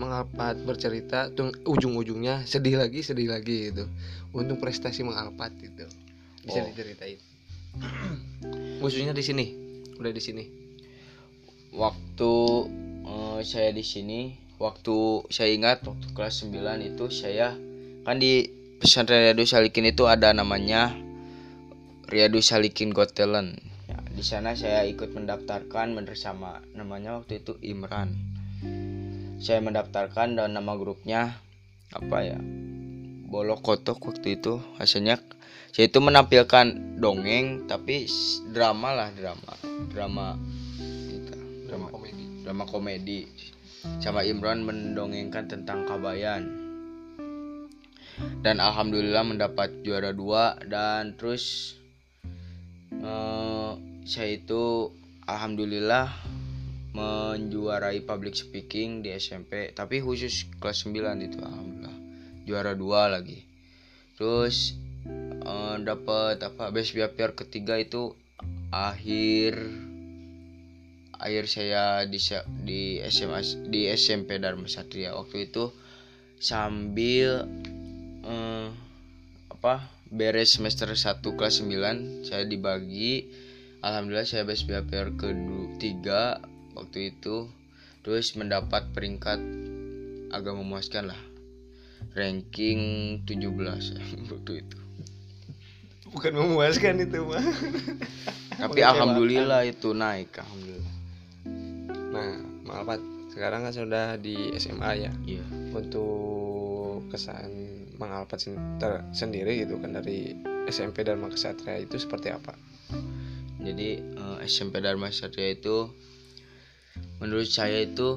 mengalpat 0.00 0.56
bercerita 0.64 1.28
ujung-ujungnya 1.68 2.48
sedih 2.48 2.80
lagi 2.80 3.04
sedih 3.04 3.28
lagi 3.28 3.68
gitu. 3.72 3.84
Untuk 4.32 4.56
prestasi 4.62 5.04
mengalpat 5.04 5.52
gitu. 5.60 5.84
Bisa 6.40 6.64
Oh. 6.64 6.66
diceritain. 6.72 7.20
Khususnya 8.80 9.12
di 9.12 9.20
sini. 9.20 9.46
Udah 10.00 10.08
di 10.08 10.22
sini. 10.24 10.44
Waktu 11.76 12.32
eh, 13.04 13.40
saya 13.44 13.70
di 13.76 13.84
sini 13.84 14.34
waktu 14.60 15.24
saya 15.32 15.56
ingat 15.56 15.88
waktu 15.88 16.06
kelas 16.12 16.44
9 16.44 16.84
itu 16.84 17.04
saya 17.08 17.56
kan 18.04 18.20
di 18.20 18.44
pesantren 18.76 19.24
Riyadu 19.24 19.48
Salikin 19.48 19.88
itu 19.88 20.04
ada 20.04 20.36
namanya 20.36 20.92
Riyadu 22.12 22.44
Salikin 22.44 22.92
Got 22.92 23.16
Talent 23.16 23.56
di 24.10 24.22
sana 24.26 24.58
saya 24.58 24.82
ikut 24.86 25.14
mendaftarkan 25.14 25.94
bersama 26.02 26.58
namanya 26.74 27.22
waktu 27.22 27.40
itu 27.40 27.56
Imran. 27.62 28.14
Saya 29.40 29.64
mendaftarkan 29.64 30.36
dan 30.36 30.52
nama 30.52 30.76
grupnya 30.76 31.40
apa 31.96 32.18
ya 32.20 32.38
Bolok 33.30 33.62
Kotok 33.62 34.02
waktu 34.10 34.36
itu. 34.42 34.58
Hasilnya 34.76 35.22
saya 35.70 35.86
itu 35.86 36.02
menampilkan 36.02 36.98
dongeng 36.98 37.70
tapi 37.70 38.10
drama 38.50 38.90
lah 38.90 39.08
drama 39.14 39.54
drama 39.94 40.26
itu, 41.08 41.34
drama 41.70 41.86
komedi. 41.94 42.24
Drama 42.42 42.64
komedi. 42.66 43.20
Sama 44.02 44.26
Imran 44.26 44.66
mendongengkan 44.66 45.46
tentang 45.48 45.86
Kabayan. 45.86 46.44
Dan 48.44 48.60
alhamdulillah 48.60 49.24
mendapat 49.24 49.80
juara 49.80 50.12
dua 50.12 50.58
dan 50.68 51.16
terus 51.16 51.76
eh, 52.92 53.49
saya 54.04 54.36
itu 54.36 54.90
alhamdulillah 55.28 56.10
menjuarai 56.90 58.02
public 58.02 58.34
speaking 58.34 59.06
di 59.06 59.14
SMP 59.14 59.70
tapi 59.70 60.02
khusus 60.02 60.50
kelas 60.58 60.86
9 60.86 60.96
itu 61.22 61.38
alhamdulillah. 61.38 61.96
Juara 62.48 62.74
dua 62.74 63.06
lagi. 63.06 63.46
Terus 64.18 64.74
eh, 65.46 65.76
dapat 65.80 66.42
apa 66.42 66.74
best 66.74 66.96
behavior 66.96 67.32
ketiga 67.38 67.78
itu 67.78 68.12
akhir 68.74 69.54
akhir 71.20 71.44
saya 71.46 72.08
di 72.08 72.18
di 72.64 72.82
SMA 73.06 73.70
di 73.70 73.86
SMP 73.92 74.42
Dharma 74.42 74.66
Satria. 74.66 75.14
Waktu 75.14 75.52
itu 75.52 75.70
sambil 76.42 77.46
eh, 78.26 78.68
apa 79.52 79.86
beres 80.10 80.58
semester 80.58 80.90
1 80.90 81.22
kelas 81.22 81.62
9 81.62 82.26
saya 82.26 82.42
dibagi 82.42 83.30
alhamdulillah 83.80 84.28
saya 84.28 84.44
best 84.44 84.64
behavior 84.68 85.12
ketiga 85.16 86.40
waktu 86.76 87.16
itu. 87.16 87.48
Terus 88.00 88.32
mendapat 88.32 88.96
peringkat 88.96 89.40
agak 90.32 90.54
memuaskan 90.56 91.12
lah. 91.12 91.20
Ranking 92.16 92.80
17 93.28 93.36
waktu 94.32 94.52
itu. 94.64 94.78
Bukan 96.10 96.32
memuaskan 96.34 97.06
itu 97.06 97.22
mah 97.22 97.44
tapi 98.60 98.84
alhamdulillah 98.84 99.64
itu 99.64 99.96
naik 99.96 100.36
alhamdulillah. 100.36 100.94
Nah 102.12 102.30
maaf 102.68 103.00
sekarang 103.32 103.64
kan 103.64 103.72
sudah 103.72 104.20
di 104.20 104.52
SMA 104.60 104.90
ya. 105.08 105.12
Iya. 105.24 105.44
Untuk 105.72 107.08
kesan 107.08 107.48
Mang 107.96 108.12
Alpat 108.12 108.42
sen- 108.44 108.76
ter- 108.76 109.04
sendiri 109.16 109.64
gitu 109.64 109.80
kan 109.80 109.96
dari 109.96 110.36
SMP 110.68 111.04
Dharma 111.04 111.32
Kesatria 111.32 111.80
itu 111.80 111.96
seperti 111.96 112.32
apa? 112.32 112.52
Jadi 113.60 114.00
eh, 114.00 114.38
SMP 114.48 114.80
Dharma 114.80 115.12
Satria 115.12 115.52
itu 115.52 115.92
menurut 117.20 117.48
saya 117.48 117.84
itu 117.84 118.16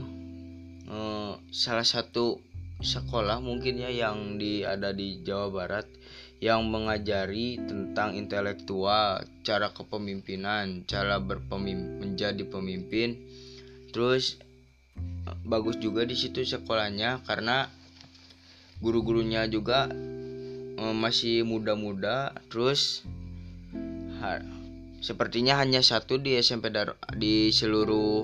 eh, 0.88 1.34
salah 1.52 1.88
satu 1.88 2.40
sekolah 2.84 3.40
mungkin 3.40 3.80
ya 3.80 3.92
yang 3.92 4.40
di 4.40 4.64
ada 4.64 4.92
di 4.92 5.24
Jawa 5.24 5.52
Barat 5.52 5.88
yang 6.44 6.68
mengajari 6.68 7.56
tentang 7.56 8.20
intelektual, 8.20 9.24
cara 9.48 9.72
kepemimpinan, 9.72 10.84
cara 10.84 11.16
berpemim 11.24 12.04
menjadi 12.04 12.44
pemimpin. 12.44 13.16
Terus 13.92 14.40
eh, 15.28 15.38
bagus 15.48 15.80
juga 15.80 16.04
di 16.04 16.16
situ 16.16 16.44
sekolahnya 16.44 17.24
karena 17.24 17.68
guru-gurunya 18.84 19.48
juga 19.48 19.88
masih 20.76 21.48
muda-muda. 21.48 22.36
Terus 22.52 23.08
sepertinya 25.04 25.60
hanya 25.60 25.84
satu 25.84 26.16
di 26.16 26.40
SMP 26.40 26.72
Dar 26.72 26.96
di 27.12 27.52
seluruh 27.52 28.24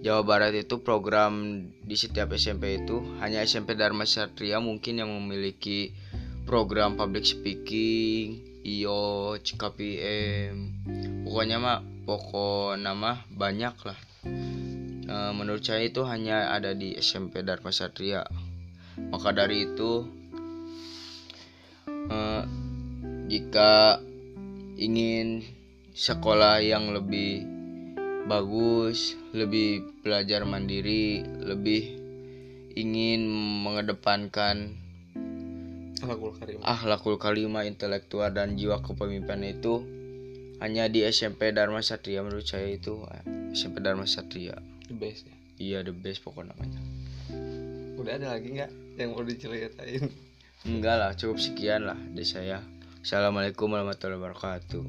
Jawa 0.00 0.24
Barat 0.24 0.56
itu 0.56 0.80
program 0.80 1.60
di 1.84 1.92
setiap 1.92 2.32
SMP 2.32 2.80
itu 2.80 3.04
hanya 3.20 3.44
SMP 3.44 3.76
Dharma 3.76 4.08
Satria 4.08 4.56
mungkin 4.56 4.96
yang 4.96 5.12
memiliki 5.12 5.92
program 6.48 6.96
public 6.96 7.28
speaking, 7.28 8.40
IO, 8.64 9.36
CKPM, 9.44 10.72
pokoknya 11.28 11.60
mah 11.60 11.84
pokok 12.08 12.80
nama 12.80 13.20
banyak 13.28 13.76
lah. 13.84 13.98
Eh, 15.04 15.32
menurut 15.36 15.60
saya 15.60 15.84
itu 15.84 16.00
hanya 16.08 16.48
ada 16.48 16.72
di 16.72 16.96
SMP 16.96 17.44
Dharma 17.44 17.68
Satria. 17.68 18.24
Maka 18.96 19.36
dari 19.36 19.68
itu 19.68 20.08
eh, 22.08 22.42
jika 23.28 24.00
ingin 24.80 25.59
sekolah 25.94 26.62
yang 26.62 26.94
lebih 26.94 27.44
bagus, 28.26 29.18
lebih 29.34 29.82
belajar 30.04 30.46
mandiri, 30.46 31.24
lebih 31.42 31.98
ingin 32.78 33.26
mengedepankan 33.66 34.78
Alakul 36.00 36.32
Karim. 36.32 36.56
akhlakul 36.64 37.16
intelektual 37.68 38.32
dan 38.32 38.56
jiwa 38.56 38.80
kepemimpinan 38.80 39.44
itu 39.44 39.84
hanya 40.64 40.88
di 40.88 41.04
SMP 41.04 41.52
Dharma 41.52 41.84
Satria 41.84 42.24
menurut 42.24 42.48
saya 42.48 42.72
itu 42.72 43.04
SMP 43.52 43.84
Dharma 43.84 44.08
Satria 44.08 44.56
The 44.88 44.96
best 44.96 45.28
ya. 45.28 45.36
iya 45.60 45.78
the 45.84 45.92
best 45.92 46.24
pokok 46.24 46.48
namanya 46.48 46.80
Udah 48.00 48.16
ada 48.16 48.32
lagi 48.32 48.48
nggak 48.56 48.70
yang 48.96 49.12
mau 49.12 49.20
diceritain? 49.20 50.08
enggak 50.64 50.96
lah 50.96 51.12
cukup 51.12 51.36
sekian 51.36 51.84
lah 51.84 52.00
dari 52.16 52.24
saya 52.24 52.64
Assalamualaikum 53.04 53.68
warahmatullahi 53.68 54.20
wabarakatuh 54.24 54.84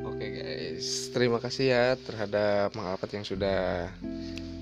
Oke 0.00 0.26
guys, 0.32 1.12
terima 1.12 1.36
kasih 1.36 1.66
ya 1.76 1.86
terhadap 2.00 2.72
Mang 2.72 2.88
Alpat 2.88 3.12
yang 3.12 3.26
sudah 3.26 3.92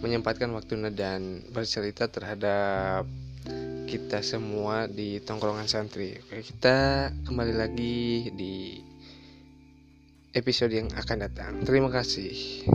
menyempatkan 0.02 0.50
waktunya 0.50 0.90
dan 0.90 1.46
bercerita 1.54 2.10
terhadap 2.10 3.06
kita 3.86 4.20
semua 4.20 4.90
di 4.90 5.22
tongkrongan 5.22 5.70
santri. 5.70 6.18
Oke, 6.18 6.42
kita 6.42 7.08
kembali 7.24 7.54
lagi 7.54 8.28
di 8.34 8.82
episode 10.34 10.74
yang 10.74 10.90
akan 10.92 11.18
datang. 11.22 11.52
Terima 11.62 11.88
kasih. 11.88 12.66